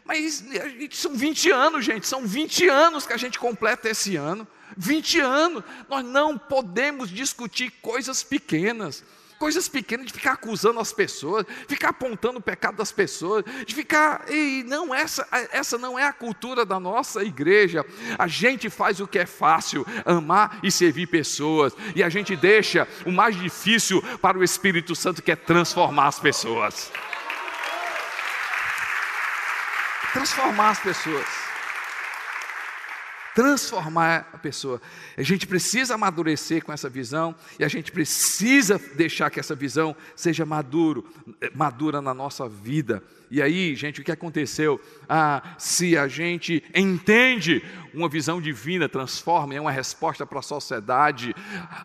mas 0.03 0.43
são 0.91 1.15
20 1.15 1.51
anos, 1.51 1.85
gente, 1.85 2.07
são 2.07 2.25
20 2.25 2.67
anos 2.69 3.07
que 3.07 3.13
a 3.13 3.17
gente 3.17 3.39
completa 3.39 3.89
esse 3.89 4.15
ano. 4.15 4.47
20 4.77 5.19
anos, 5.19 5.63
nós 5.89 6.03
não 6.05 6.37
podemos 6.37 7.09
discutir 7.09 7.71
coisas 7.81 8.23
pequenas 8.23 9.03
coisas 9.45 9.69
pequenas, 9.69 10.07
de 10.07 10.13
ficar 10.13 10.31
acusando 10.31 10.79
as 10.79 10.91
pessoas, 10.91 11.45
ficar 11.67 11.89
apontando 11.89 12.39
o 12.39 12.41
pecado 12.41 12.77
das 12.77 12.91
pessoas, 12.91 13.45
de 13.63 13.75
ficar. 13.75 14.25
E 14.27 14.63
não, 14.63 14.91
essa, 14.91 15.27
essa 15.51 15.77
não 15.77 15.99
é 15.99 16.03
a 16.03 16.11
cultura 16.11 16.65
da 16.65 16.79
nossa 16.79 17.23
igreja. 17.23 17.85
A 18.17 18.25
gente 18.25 18.71
faz 18.71 18.99
o 18.99 19.05
que 19.05 19.19
é 19.19 19.25
fácil, 19.27 19.85
amar 20.03 20.57
e 20.63 20.71
servir 20.71 21.05
pessoas, 21.05 21.73
e 21.95 22.01
a 22.01 22.09
gente 22.09 22.35
deixa 22.35 22.87
o 23.05 23.11
mais 23.11 23.39
difícil 23.39 24.01
para 24.19 24.35
o 24.35 24.43
Espírito 24.43 24.95
Santo, 24.95 25.21
que 25.21 25.31
é 25.31 25.35
transformar 25.35 26.07
as 26.07 26.19
pessoas. 26.19 26.91
Transformar 30.11 30.69
as 30.71 30.79
pessoas 30.79 31.45
transformar 33.35 34.29
a 34.31 34.37
pessoa. 34.37 34.81
A 35.17 35.21
gente 35.21 35.45
precisa 35.45 35.95
amadurecer 35.95 36.63
com 36.63 36.71
essa 36.71 36.89
visão 36.89 37.35
e 37.59 37.65
a 37.65 37.67
gente 37.67 37.91
precisa 37.91 38.79
deixar 38.95 39.29
que 39.29 39.41
essa 39.41 39.53
visão 39.53 39.93
seja 40.15 40.45
maduro, 40.45 41.05
eh, 41.41 41.51
madura 41.53 42.01
na 42.01 42.13
nossa 42.13 42.47
vida. 42.47 43.03
E 43.29 43.41
aí, 43.41 43.75
gente, 43.75 43.99
o 43.99 44.03
que 44.05 44.11
aconteceu? 44.11 44.79
Ah, 45.09 45.55
se 45.57 45.97
a 45.97 46.07
gente 46.07 46.63
entende 46.73 47.61
uma 47.93 48.07
visão 48.07 48.39
divina, 48.39 48.87
transforma, 48.87 49.53
é 49.53 49.59
uma 49.59 49.71
resposta 49.71 50.25
para 50.25 50.39
a 50.39 50.43
sociedade, 50.43 51.35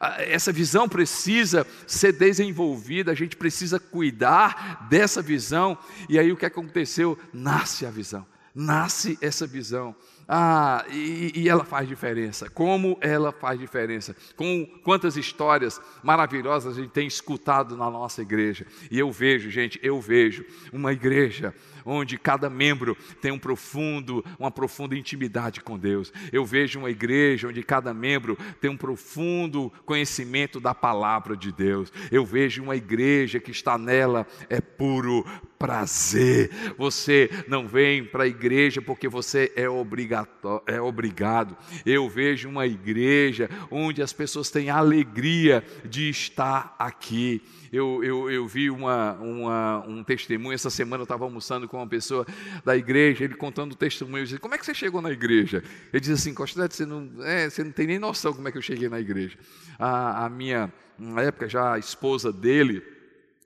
ah, 0.01 0.23
essa 0.23 0.53
visão 0.53 0.89
precisa 0.89 1.67
ser 1.85 2.13
desenvolvida, 2.13 3.11
a 3.11 3.15
gente 3.17 3.37
precisa 3.37 3.81
cuidar 3.81 4.87
dessa 4.89 5.21
visão. 5.21 5.77
E 6.09 6.17
aí, 6.17 6.31
o 6.31 6.37
que 6.37 6.47
aconteceu? 6.47 7.19
Nasce 7.33 7.85
a 7.85 7.91
visão, 7.91 8.25
nasce 8.55 9.19
essa 9.21 9.49
visão. 9.49 9.97
Ah, 10.33 10.85
e, 10.88 11.33
e, 11.35 11.49
ela 11.49 11.64
faz 11.64 11.88
diferença. 11.88 12.49
Como 12.49 12.97
ela 13.01 13.33
faz 13.33 13.59
diferença. 13.59 14.14
Com 14.37 14.64
quantas 14.85 15.16
histórias 15.16 15.81
maravilhosas 16.05 16.79
a 16.79 16.81
gente 16.81 16.93
tem 16.93 17.05
escutado 17.05 17.77
na 17.77 17.90
nossa 17.90 18.23
igreja. 18.23 18.64
E 18.93 18.97
eu 18.97 19.11
vejo, 19.11 19.51
gente, 19.51 19.81
eu 19.83 20.01
vejo 20.01 20.45
uma 20.73 20.93
igreja 20.93 21.53
onde 21.85 22.16
cada 22.16 22.49
membro 22.49 22.97
tem 23.21 23.33
um 23.33 23.38
profundo, 23.40 24.25
uma 24.38 24.53
profunda 24.53 24.97
intimidade 24.97 25.61
com 25.61 25.77
Deus. 25.77 26.12
Eu 26.33 26.45
vejo 26.45 26.79
uma 26.79 26.90
igreja 26.90 27.49
onde 27.49 27.61
cada 27.64 27.93
membro 27.93 28.38
tem 28.61 28.71
um 28.71 28.77
profundo 28.77 29.73
conhecimento 29.85 30.61
da 30.61 30.75
palavra 30.75 31.37
de 31.37 31.51
Deus. 31.51 31.93
Eu 32.12 32.25
vejo 32.25 32.62
uma 32.62 32.77
igreja 32.77 33.40
que 33.40 33.51
está 33.51 33.77
nela 33.77 34.25
é 34.49 34.61
puro 34.61 35.25
prazer. 35.61 36.51
Você 36.79 37.29
não 37.47 37.69
vem 37.69 38.03
para 38.03 38.25
a 38.25 38.27
igreja 38.27 38.81
porque 38.81 39.07
você 39.07 39.53
é, 39.55 39.69
obrigatório, 39.69 40.20
é 40.67 40.81
obrigado. 40.81 41.57
Eu 41.85 42.09
vejo 42.09 42.49
uma 42.49 42.67
igreja 42.67 43.49
onde 43.71 44.03
as 44.03 44.13
pessoas 44.13 44.51
têm 44.51 44.71
alegria 44.71 45.65
de 45.85 46.09
estar 46.09 46.75
aqui. 46.79 47.43
Eu, 47.73 48.03
eu, 48.03 48.31
eu 48.31 48.49
vi 48.49 48.69
uma, 48.69 49.13
uma, 49.15 49.87
um 49.87 50.03
testemunho, 50.03 50.55
essa 50.55 50.71
semana 50.71 51.03
eu 51.03 51.05
estava 51.05 51.25
almoçando 51.25 51.69
com 51.69 51.77
uma 51.77 51.87
pessoa 51.87 52.27
da 52.65 52.77
igreja, 52.77 53.25
ele 53.25 53.35
contando 53.35 53.73
o 53.73 53.77
testemunho, 53.77 54.23
eu 54.23 54.25
disse, 54.25 54.39
como 54.39 54.55
é 54.55 54.59
que 54.59 54.67
você 54.67 54.75
chegou 54.75 55.01
na 55.01 55.13
igreja? 55.13 55.63
Ele 55.93 56.01
disse 56.01 56.15
assim, 56.15 56.35
Costelete, 56.35 56.75
você 56.75 56.85
não, 56.85 57.09
é, 57.21 57.49
você 57.49 57.63
não 57.63 57.71
tem 57.71 57.87
nem 57.87 57.99
noção 57.99 58.33
como 58.33 58.49
é 58.49 58.53
que 58.53 58.59
eu 58.59 58.63
cheguei 58.63 58.89
na 58.89 58.99
igreja. 58.99 59.39
A, 59.79 60.27
a 60.27 60.29
minha, 60.29 60.73
na 60.99 61.23
época 61.23 61.49
já 61.49 61.75
a 61.75 61.79
esposa 61.79 62.33
dele, 62.33 62.83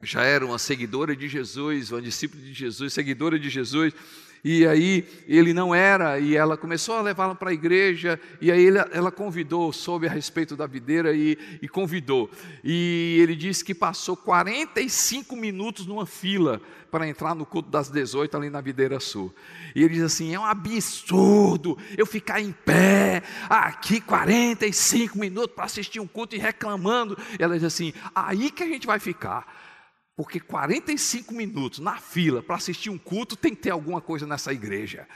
já 0.03 0.23
era 0.23 0.45
uma 0.45 0.59
seguidora 0.59 1.15
de 1.15 1.29
Jesus, 1.29 1.91
uma 1.91 2.01
discípula 2.01 2.43
de 2.43 2.53
Jesus, 2.53 2.93
seguidora 2.93 3.39
de 3.39 3.49
Jesus, 3.49 3.95
e 4.44 4.66
aí 4.66 5.09
ele 5.26 5.54
não 5.54 5.74
era, 5.74 6.18
e 6.18 6.37
ela 6.37 6.54
começou 6.54 6.96
a 6.96 7.00
levá-lo 7.00 7.35
para 7.35 7.48
a 7.48 7.54
igreja, 7.54 8.20
e 8.40 8.52
aí 8.52 8.66
ela 8.92 9.11
convidou, 9.11 9.72
soube 9.72 10.07
a 10.07 10.11
respeito 10.11 10.54
da 10.54 10.66
videira 10.66 11.14
e, 11.14 11.38
e 11.62 11.66
convidou. 11.66 12.30
E 12.62 13.16
ele 13.22 13.35
disse 13.35 13.64
que 13.64 13.74
passou 13.74 14.14
45 14.16 15.35
minutos 15.35 15.87
numa 15.87 16.04
fila 16.04 16.61
para 16.90 17.09
entrar 17.09 17.35
no 17.35 17.44
culto 17.44 17.70
das 17.70 17.88
18 17.88 18.37
ali 18.37 18.50
na 18.50 18.61
Videira 18.61 19.00
Sul. 19.00 19.35
E 19.74 19.83
ele 19.83 19.94
diz 19.94 20.04
assim: 20.04 20.33
é 20.33 20.38
um 20.38 20.44
absurdo 20.44 21.76
eu 21.96 22.07
ficar 22.07 22.40
em 22.40 22.52
pé 22.52 23.22
aqui 23.48 24.00
45 24.00 25.18
minutos 25.18 25.57
para 25.57 25.64
assistir 25.64 25.98
um 25.98 26.07
culto 26.07 26.37
e 26.37 26.38
reclamando. 26.38 27.18
E 27.37 27.42
ela 27.42 27.54
diz 27.54 27.64
assim: 27.64 27.92
aí 28.14 28.50
que 28.50 28.62
a 28.62 28.68
gente 28.68 28.87
vai 28.87 29.00
ficar. 29.00 29.64
Porque 30.16 30.38
45 30.38 31.35
minutos 31.35 31.81
na 31.81 31.96
fila 31.96 32.42
para 32.42 32.57
assistir 32.57 32.90
um 32.90 32.98
culto 32.98 33.37
tem 33.37 33.55
que 33.55 33.62
ter 33.62 33.70
alguma 33.70 34.00
coisa 34.00 34.27
nessa 34.27 34.53
igreja. 34.53 35.09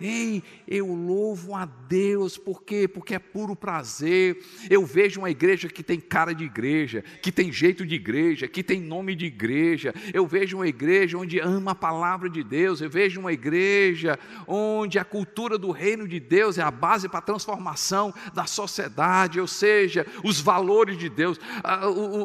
Ei, 0.00 0.42
eu 0.68 0.86
louvo 0.86 1.54
a 1.54 1.64
Deus, 1.64 2.36
por 2.36 2.62
quê? 2.62 2.86
Porque 2.86 3.14
é 3.14 3.18
puro 3.18 3.56
prazer. 3.56 4.38
Eu 4.68 4.84
vejo 4.84 5.20
uma 5.20 5.30
igreja 5.30 5.68
que 5.68 5.82
tem 5.82 5.98
cara 5.98 6.34
de 6.34 6.44
igreja, 6.44 7.02
que 7.22 7.32
tem 7.32 7.50
jeito 7.50 7.86
de 7.86 7.94
igreja, 7.94 8.46
que 8.46 8.62
tem 8.62 8.80
nome 8.80 9.14
de 9.14 9.26
igreja. 9.26 9.94
Eu 10.12 10.26
vejo 10.26 10.58
uma 10.58 10.68
igreja 10.68 11.16
onde 11.16 11.38
ama 11.40 11.70
a 11.70 11.74
palavra 11.74 12.28
de 12.28 12.44
Deus. 12.44 12.80
Eu 12.80 12.90
vejo 12.90 13.20
uma 13.20 13.32
igreja 13.32 14.18
onde 14.46 14.98
a 14.98 15.04
cultura 15.04 15.56
do 15.56 15.70
reino 15.70 16.06
de 16.06 16.20
Deus 16.20 16.58
é 16.58 16.62
a 16.62 16.70
base 16.70 17.08
para 17.08 17.18
a 17.18 17.22
transformação 17.22 18.12
da 18.34 18.46
sociedade, 18.46 19.40
ou 19.40 19.46
seja, 19.46 20.06
os 20.22 20.40
valores 20.40 20.98
de 20.98 21.08
Deus, 21.08 21.40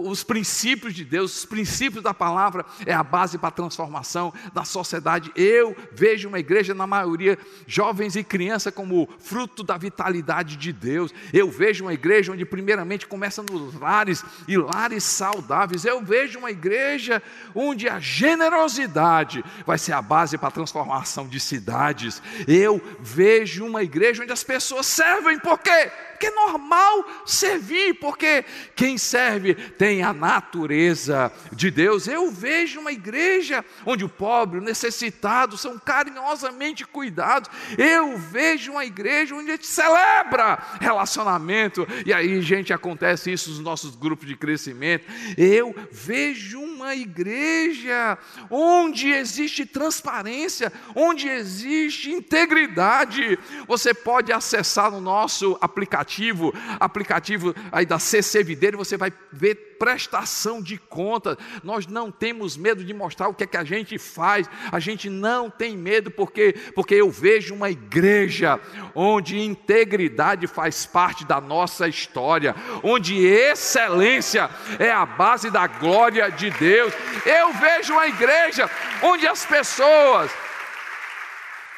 os 0.05 0.23
princípios 0.23 0.93
de 0.93 1.05
Deus, 1.05 1.37
os 1.37 1.45
princípios 1.45 2.03
da 2.03 2.13
palavra 2.13 2.65
é 2.85 2.93
a 2.93 3.03
base 3.03 3.37
para 3.37 3.49
a 3.49 3.51
transformação 3.51 4.33
da 4.53 4.65
sociedade. 4.65 5.31
Eu 5.35 5.75
vejo 5.93 6.27
uma 6.27 6.39
igreja, 6.39 6.73
na 6.73 6.85
maioria, 6.85 7.37
jovens 7.67 8.15
e 8.15 8.23
crianças 8.23 8.73
como 8.73 9.07
fruto 9.19 9.63
da 9.63 9.77
vitalidade 9.77 10.55
de 10.55 10.71
Deus. 10.71 11.13
Eu 11.33 11.49
vejo 11.49 11.85
uma 11.85 11.93
igreja 11.93 12.31
onde, 12.31 12.45
primeiramente, 12.45 13.07
começa 13.07 13.43
nos 13.43 13.73
lares 13.79 14.23
e 14.47 14.57
lares 14.57 15.03
saudáveis. 15.03 15.85
Eu 15.85 16.03
vejo 16.03 16.39
uma 16.39 16.51
igreja 16.51 17.21
onde 17.55 17.87
a 17.87 17.99
generosidade 17.99 19.43
vai 19.65 19.77
ser 19.77 19.93
a 19.93 20.01
base 20.01 20.37
para 20.37 20.49
a 20.49 20.51
transformação 20.51 21.27
de 21.27 21.39
cidades. 21.39 22.21
Eu 22.47 22.81
vejo 22.99 23.65
uma 23.65 23.83
igreja 23.83 24.23
onde 24.23 24.33
as 24.33 24.43
pessoas 24.43 24.85
servem, 24.85 25.39
por 25.39 25.59
quê? 25.59 25.91
Porque 26.21 26.27
é 26.27 26.31
normal 26.35 27.03
servir, 27.25 27.95
porque 27.95 28.45
quem 28.75 28.95
serve 28.95 29.55
tem 29.55 30.03
a 30.03 30.13
natureza 30.13 31.31
de 31.51 31.71
Deus. 31.71 32.07
Eu 32.07 32.29
vejo 32.29 32.79
uma 32.79 32.91
igreja 32.91 33.65
onde 33.83 34.05
o 34.05 34.09
pobre, 34.09 34.59
o 34.59 34.63
necessitado 34.63 35.57
são 35.57 35.79
carinhosamente 35.79 36.85
cuidados. 36.85 37.49
Eu 37.75 38.19
vejo 38.19 38.73
uma 38.73 38.85
igreja 38.85 39.33
onde 39.33 39.49
a 39.49 39.55
gente 39.55 39.65
celebra 39.65 40.59
relacionamento, 40.79 41.87
e 42.05 42.13
aí, 42.13 42.39
gente, 42.43 42.71
acontece 42.71 43.31
isso 43.31 43.49
nos 43.49 43.59
nossos 43.59 43.95
grupos 43.95 44.27
de 44.27 44.35
crescimento. 44.35 45.05
Eu 45.35 45.73
vejo 45.91 46.61
uma 46.61 46.93
igreja 46.93 48.15
onde 48.47 49.09
existe 49.09 49.65
transparência, 49.65 50.71
onde 50.95 51.27
existe 51.27 52.11
integridade. 52.11 53.39
Você 53.67 53.91
pode 53.91 54.31
acessar 54.31 54.91
no 54.91 55.01
nosso 55.01 55.57
aplicativo 55.59 56.10
aplicativo, 56.11 56.53
aplicativo 56.79 57.55
aí 57.71 57.85
da 57.85 57.97
CC 57.97 58.43
Videiro, 58.43 58.77
você 58.77 58.97
vai 58.97 59.11
ver 59.31 59.77
prestação 59.79 60.61
de 60.61 60.77
contas. 60.77 61.37
Nós 61.63 61.87
não 61.87 62.11
temos 62.11 62.57
medo 62.57 62.83
de 62.83 62.93
mostrar 62.93 63.29
o 63.29 63.33
que 63.33 63.45
é 63.45 63.47
que 63.47 63.57
a 63.57 63.63
gente 63.63 63.97
faz. 63.97 64.47
A 64.71 64.79
gente 64.79 65.09
não 65.09 65.49
tem 65.49 65.77
medo 65.77 66.11
porque 66.11 66.53
porque 66.75 66.95
eu 66.95 67.09
vejo 67.09 67.55
uma 67.55 67.69
igreja 67.69 68.59
onde 68.93 69.39
integridade 69.39 70.45
faz 70.47 70.85
parte 70.85 71.25
da 71.25 71.39
nossa 71.39 71.87
história, 71.87 72.55
onde 72.83 73.25
excelência 73.25 74.49
é 74.77 74.91
a 74.91 75.05
base 75.05 75.49
da 75.49 75.65
glória 75.65 76.29
de 76.29 76.49
Deus. 76.51 76.93
Eu 77.25 77.53
vejo 77.53 77.93
uma 77.93 78.07
igreja 78.07 78.69
onde 79.01 79.27
as 79.27 79.45
pessoas 79.45 80.31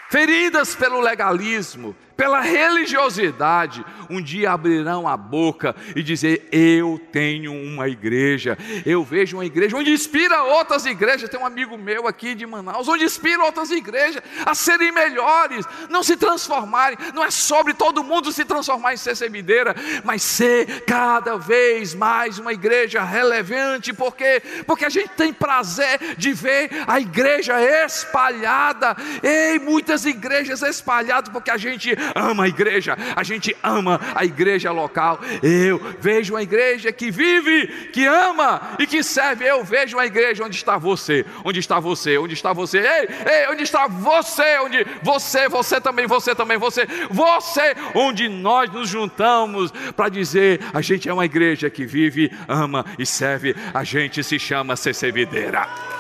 feridas 0.10 0.76
pelo 0.76 1.00
legalismo, 1.00 1.96
pela 2.24 2.40
religiosidade, 2.40 3.86
um 4.10 4.22
dia 4.22 4.52
abrirão 4.52 5.06
a 5.06 5.18
boca 5.18 5.76
e 5.94 6.02
dizer: 6.02 6.48
Eu 6.54 6.98
tenho 7.12 7.52
uma 7.52 7.90
igreja. 7.90 8.58
Eu 8.86 9.04
vejo 9.04 9.36
uma 9.36 9.46
igreja 9.46 9.76
onde 9.76 9.92
inspira 9.92 10.42
outras 10.42 10.86
igrejas. 10.86 11.30
Tem 11.30 11.38
um 11.38 11.46
amigo 11.46 11.78
meu 11.78 12.08
aqui 12.08 12.34
de 12.34 12.46
Manaus, 12.46 12.88
onde 12.88 13.04
inspira 13.04 13.44
outras 13.44 13.72
igrejas 13.72 14.24
a 14.46 14.56
serem 14.56 14.94
melhores, 14.94 15.66
não 15.90 16.02
se 16.02 16.16
transformarem. 16.16 16.98
Não 17.14 17.26
é 17.26 17.30
sobre 17.30 17.74
todo 17.74 18.06
mundo 18.06 18.32
se 18.32 18.46
transformar 18.46 18.94
em 18.94 18.98
CCBideira, 18.98 19.76
mas 20.06 20.24
ser 20.24 20.86
cada 20.86 21.36
vez 21.36 21.94
mais 21.94 22.40
uma 22.40 22.54
igreja 22.54 23.04
relevante. 23.04 23.92
Por 23.92 24.16
quê? 24.16 24.42
Porque 24.66 24.86
a 24.86 24.90
gente 24.90 25.10
tem 25.10 25.34
prazer 25.34 26.16
de 26.18 26.32
ver 26.32 26.70
a 26.88 27.02
igreja 27.02 27.62
espalhada, 27.86 28.96
em 29.22 29.60
muitas 29.60 30.06
igrejas 30.06 30.62
espalhadas, 30.62 31.30
porque 31.30 31.52
a 31.52 31.58
gente 31.58 31.94
ama 32.16 32.46
a 32.46 32.48
igreja, 32.48 32.98
a 33.16 33.24
gente 33.24 33.56
ama 33.64 34.00
a 34.16 34.26
igreja 34.26 34.72
local. 34.72 35.20
Eu 35.42 35.80
vejo 36.00 36.34
uma 36.34 36.42
igreja 36.44 36.92
que 36.92 37.12
vive, 37.12 37.68
que 37.92 38.06
ama 38.06 38.76
e 38.80 38.88
que 38.88 39.04
serve. 39.04 39.46
Eu 39.46 39.64
vejo 39.64 39.98
uma 39.98 40.06
igreja 40.06 40.44
onde 40.44 40.56
está 40.56 40.78
você, 40.78 41.26
onde 41.44 41.60
está 41.60 41.80
você, 41.80 42.18
onde 42.18 42.34
está 42.34 42.54
você, 42.54 42.80
ei, 42.80 43.08
ei, 43.32 43.50
onde 43.50 43.64
está 43.64 43.88
você, 43.88 44.60
onde 44.60 44.86
você, 45.02 45.48
você 45.50 45.82
também, 45.82 46.08
você 46.08 46.36
também, 46.36 46.58
você, 46.58 46.88
você, 47.10 47.76
onde 47.96 48.28
nós 48.30 48.72
nos 48.72 48.90
juntamos 48.90 49.72
para 49.96 50.10
dizer: 50.10 50.60
a 50.74 50.82
gente 50.82 51.10
é 51.10 51.14
uma 51.14 51.26
igreja 51.26 51.70
que 51.70 51.86
vive, 51.86 52.32
ama 52.48 52.86
e 52.98 53.06
serve. 53.06 53.56
A 53.74 53.84
gente 53.84 54.24
se 54.24 54.40
chama 54.40 54.76
CC 54.76 55.12
Videira. 55.12 55.93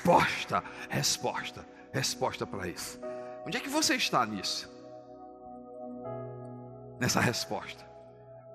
Resposta, 0.00 0.64
resposta, 0.88 1.66
resposta 1.92 2.46
para 2.46 2.66
isso. 2.66 2.98
Onde 3.46 3.58
é 3.58 3.60
que 3.60 3.68
você 3.68 3.94
está 3.94 4.24
nisso? 4.24 4.70
Nessa 6.98 7.20
resposta. 7.20 7.84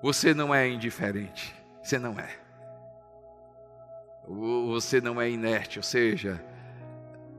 Você 0.02 0.34
não 0.34 0.54
é 0.54 0.68
indiferente, 0.68 1.54
você 1.82 1.98
não 1.98 2.18
é. 2.18 2.30
Você 4.26 5.00
não 5.00 5.20
é 5.20 5.30
inerte, 5.30 5.78
ou 5.78 5.84
seja, 5.84 6.44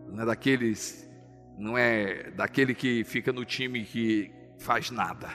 não 0.08 0.24
é 0.24 0.26
daqueles, 0.26 1.10
não 1.58 1.78
é 1.78 2.32
daquele 2.32 2.74
que 2.74 3.03
fica 3.03 3.34
no 3.34 3.43
time 3.43 3.84
que 3.84 4.34
faz 4.58 4.89
nada. 4.89 5.30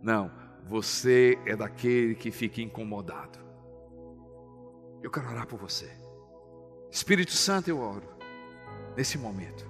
Não, 0.00 0.30
você 0.64 1.36
é 1.44 1.56
daquele 1.56 2.14
que 2.14 2.30
fica 2.30 2.62
incomodado. 2.62 3.38
Eu 5.02 5.10
quero 5.10 5.28
orar 5.28 5.46
por 5.46 5.58
você. 5.58 6.07
Espírito 6.90 7.32
Santo, 7.32 7.68
eu 7.68 7.78
oro 7.78 8.08
nesse 8.96 9.18
momento. 9.18 9.66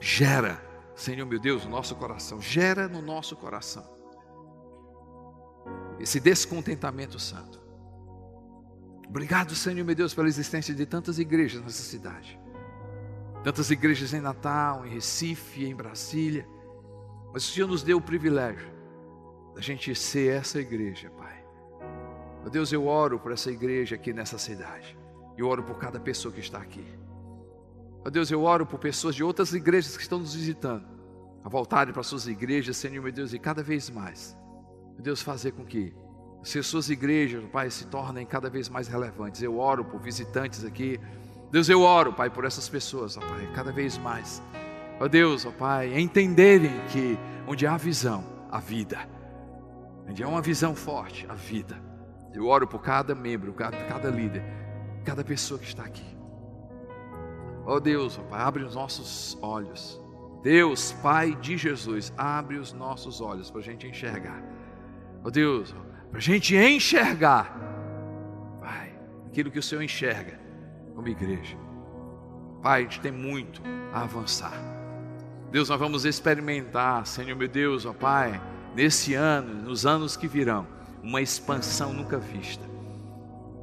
Gera, 0.00 0.60
Senhor 0.96 1.26
meu 1.26 1.38
Deus, 1.38 1.64
no 1.64 1.70
nosso 1.70 1.94
coração, 1.94 2.40
gera 2.40 2.88
no 2.88 3.00
nosso 3.00 3.36
coração 3.36 3.88
esse 6.00 6.18
descontentamento 6.18 7.20
santo. 7.20 7.60
Obrigado, 9.08 9.54
Senhor 9.54 9.84
meu 9.84 9.94
Deus, 9.94 10.14
pela 10.14 10.26
existência 10.26 10.74
de 10.74 10.86
tantas 10.86 11.18
igrejas 11.18 11.62
nessa 11.62 11.82
cidade. 11.82 12.40
Tantas 13.44 13.70
igrejas 13.70 14.12
em 14.12 14.20
Natal, 14.20 14.86
em 14.86 14.90
Recife, 14.90 15.64
em 15.64 15.74
Brasília. 15.74 16.48
Mas 17.32 17.48
o 17.48 17.52
Senhor 17.52 17.68
nos 17.68 17.82
deu 17.82 17.98
o 17.98 18.02
privilégio 18.02 18.72
da 19.54 19.60
gente 19.60 19.94
ser 19.94 20.34
essa 20.34 20.58
igreja, 20.58 21.10
Pai 21.10 21.21
Meu 22.42 22.50
Deus, 22.50 22.72
eu 22.72 22.86
oro 22.86 23.18
por 23.18 23.32
essa 23.32 23.50
igreja 23.50 23.94
aqui 23.94 24.12
nessa 24.12 24.36
cidade. 24.36 24.98
Eu 25.38 25.46
oro 25.46 25.62
por 25.62 25.78
cada 25.78 25.98
pessoa 25.98 26.34
que 26.34 26.40
está 26.40 26.58
aqui. 26.58 26.84
Meu 28.02 28.10
Deus, 28.10 28.30
eu 28.30 28.42
oro 28.42 28.66
por 28.66 28.80
pessoas 28.80 29.14
de 29.14 29.22
outras 29.22 29.54
igrejas 29.54 29.96
que 29.96 30.02
estão 30.02 30.18
nos 30.18 30.34
visitando, 30.34 30.84
a 31.44 31.48
voltarem 31.48 31.94
para 31.94 32.02
suas 32.02 32.26
igrejas, 32.26 32.76
Senhor 32.76 33.00
meu 33.00 33.12
Deus, 33.12 33.32
e 33.32 33.38
cada 33.38 33.62
vez 33.62 33.88
mais, 33.88 34.36
meu 34.94 35.02
Deus, 35.02 35.22
fazer 35.22 35.52
com 35.52 35.64
que 35.64 35.94
se 36.42 36.60
suas 36.64 36.90
igrejas, 36.90 37.44
Pai, 37.52 37.70
se 37.70 37.86
tornem 37.86 38.26
cada 38.26 38.50
vez 38.50 38.68
mais 38.68 38.88
relevantes. 38.88 39.40
Eu 39.40 39.58
oro 39.58 39.84
por 39.84 40.00
visitantes 40.00 40.64
aqui. 40.64 40.98
Deus, 41.52 41.68
eu 41.68 41.82
oro, 41.82 42.12
Pai, 42.12 42.28
por 42.28 42.44
essas 42.44 42.68
pessoas, 42.68 43.16
ó 43.16 43.20
Pai, 43.20 43.48
cada 43.54 43.70
vez 43.70 43.96
mais. 43.96 44.42
Ó 44.98 45.06
Deus, 45.06 45.46
ó 45.46 45.52
Pai, 45.52 45.96
entenderem 45.96 46.72
que 46.88 47.16
onde 47.46 47.64
há 47.68 47.76
visão, 47.76 48.24
há 48.50 48.58
vida. 48.58 49.08
Onde 50.08 50.24
há 50.24 50.28
uma 50.28 50.42
visão 50.42 50.74
forte, 50.74 51.24
a 51.28 51.34
vida. 51.34 51.91
Eu 52.34 52.46
oro 52.46 52.66
por 52.66 52.80
cada 52.80 53.14
membro, 53.14 53.52
cada, 53.52 53.76
cada 53.84 54.10
líder, 54.10 54.42
cada 55.04 55.22
pessoa 55.22 55.58
que 55.60 55.66
está 55.66 55.84
aqui. 55.84 56.16
Ó 57.64 57.78
Deus, 57.78 58.18
ó 58.18 58.22
Pai, 58.22 58.40
abre 58.40 58.64
os 58.64 58.74
nossos 58.74 59.38
olhos. 59.40 60.00
Deus, 60.42 60.92
Pai 61.02 61.34
de 61.36 61.56
Jesus, 61.56 62.12
abre 62.16 62.56
os 62.56 62.72
nossos 62.72 63.20
olhos 63.20 63.50
para 63.50 63.60
a 63.60 63.64
gente 63.64 63.86
enxergar. 63.86 64.42
Ó 65.24 65.30
Deus, 65.30 65.74
para 66.10 66.18
a 66.18 66.22
gente 66.22 66.56
enxergar, 66.56 67.56
Pai, 68.60 68.92
aquilo 69.26 69.50
que 69.50 69.58
o 69.58 69.62
Senhor 69.62 69.82
enxerga 69.82 70.40
como 70.94 71.08
igreja. 71.08 71.56
Pai, 72.62 72.80
a 72.80 72.82
gente 72.84 73.00
tem 73.00 73.12
muito 73.12 73.62
a 73.92 74.02
avançar. 74.02 74.52
Deus, 75.50 75.68
nós 75.68 75.78
vamos 75.78 76.04
experimentar, 76.04 77.06
Senhor 77.06 77.36
meu 77.36 77.48
Deus, 77.48 77.84
ó 77.84 77.92
Pai, 77.92 78.40
nesse 78.74 79.14
ano, 79.14 79.54
nos 79.62 79.84
anos 79.84 80.16
que 80.16 80.26
virão, 80.26 80.66
uma 81.02 81.20
expansão 81.20 81.92
nunca 81.92 82.18
vista. 82.18 82.64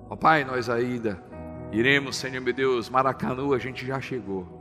Ó 0.10 0.16
Pai, 0.16 0.44
nós 0.44 0.70
ainda 0.70 1.24
iremos, 1.72 2.18
Senhor 2.18 2.42
meu 2.42 2.54
Deus, 2.54 2.90
Maracanu, 2.90 3.54
a 3.54 3.58
gente 3.58 3.86
já 3.86 4.02
chegou. 4.02 4.59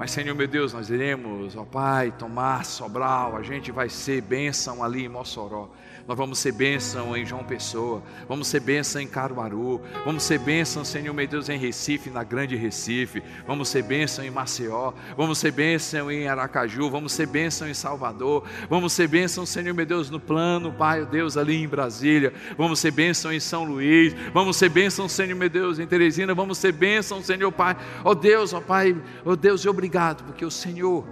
Mas, 0.00 0.12
Senhor 0.12 0.34
meu 0.34 0.48
Deus, 0.48 0.72
nós 0.72 0.88
iremos, 0.88 1.54
ó 1.54 1.62
Pai, 1.62 2.10
tomar 2.10 2.64
Sobral, 2.64 3.36
a 3.36 3.42
gente 3.42 3.70
vai 3.70 3.90
ser 3.90 4.22
bênção 4.22 4.82
ali 4.82 5.04
em 5.04 5.10
Mossoró. 5.10 5.68
Nós 6.08 6.16
vamos 6.16 6.38
ser 6.38 6.52
bênção 6.52 7.14
em 7.16 7.24
João 7.24 7.44
Pessoa, 7.44 8.02
vamos 8.26 8.48
ser 8.48 8.60
bênção 8.60 9.00
em 9.00 9.06
Caruaru, 9.06 9.80
vamos 10.04 10.22
ser 10.22 10.38
bênção, 10.38 10.84
Senhor 10.84 11.12
meu 11.12 11.28
Deus, 11.28 11.48
em 11.50 11.58
Recife, 11.58 12.08
na 12.08 12.24
Grande 12.24 12.56
Recife, 12.56 13.22
vamos 13.46 13.68
ser 13.68 13.82
bênção 13.82 14.24
em 14.24 14.30
Maceió, 14.30 14.92
vamos 15.16 15.38
ser 15.38 15.52
bênção 15.52 16.10
em 16.10 16.26
Aracaju, 16.26 16.90
vamos 16.90 17.12
ser 17.12 17.26
bênção 17.26 17.68
em 17.68 17.74
Salvador, 17.74 18.44
vamos 18.68 18.94
ser 18.94 19.06
bênção, 19.06 19.44
Senhor 19.44 19.74
meu 19.74 19.86
Deus, 19.86 20.10
no 20.10 20.18
plano, 20.18 20.72
Pai, 20.72 21.04
Deus, 21.04 21.36
ali 21.36 21.62
em 21.62 21.68
Brasília, 21.68 22.32
vamos 22.56 22.80
ser 22.80 22.90
bênção 22.90 23.32
em 23.32 23.38
São 23.38 23.64
Luís, 23.64 24.14
vamos 24.32 24.56
ser 24.56 24.70
bênção, 24.70 25.08
Senhor 25.08 25.36
meu 25.36 25.50
Deus, 25.50 25.78
em 25.78 25.86
Teresina, 25.86 26.34
vamos 26.34 26.58
ser 26.58 26.72
bênção, 26.72 27.22
Senhor 27.22 27.52
Pai, 27.52 27.76
ó 28.02 28.14
Deus, 28.14 28.54
ó 28.54 28.60
Pai, 28.60 28.96
ó 29.24 29.36
Deus, 29.36 29.62
e 29.64 29.68
obrigado, 29.90 30.22
porque 30.22 30.44
o 30.44 30.50
Senhor 30.52 31.04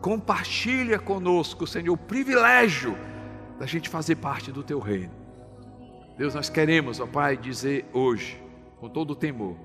compartilha 0.00 0.98
conosco, 0.98 1.68
Senhor, 1.68 1.92
o 1.92 1.96
privilégio 1.96 2.98
da 3.60 3.64
gente 3.64 3.88
fazer 3.88 4.16
parte 4.16 4.50
do 4.50 4.64
teu 4.64 4.80
reino. 4.80 5.12
Deus, 6.16 6.34
nós 6.34 6.50
queremos, 6.50 6.98
ó 6.98 7.06
Pai, 7.06 7.36
dizer 7.36 7.88
hoje, 7.92 8.42
com 8.80 8.88
todo 8.88 9.12
o 9.12 9.14
temor, 9.14 9.56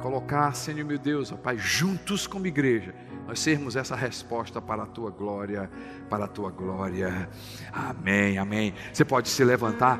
colocar, 0.00 0.54
Senhor 0.54 0.86
meu 0.86 0.98
Deus, 0.98 1.32
ó 1.32 1.36
Pai, 1.36 1.58
juntos 1.58 2.28
como 2.28 2.46
igreja, 2.46 2.94
nós 3.26 3.40
sermos 3.40 3.74
essa 3.74 3.96
resposta 3.96 4.62
para 4.62 4.84
a 4.84 4.86
tua 4.86 5.10
glória, 5.10 5.68
para 6.08 6.26
a 6.26 6.28
tua 6.28 6.52
glória. 6.52 7.28
Amém, 7.72 8.38
amém. 8.38 8.72
Você 8.92 9.04
pode 9.04 9.28
se 9.28 9.42
levantar. 9.42 9.98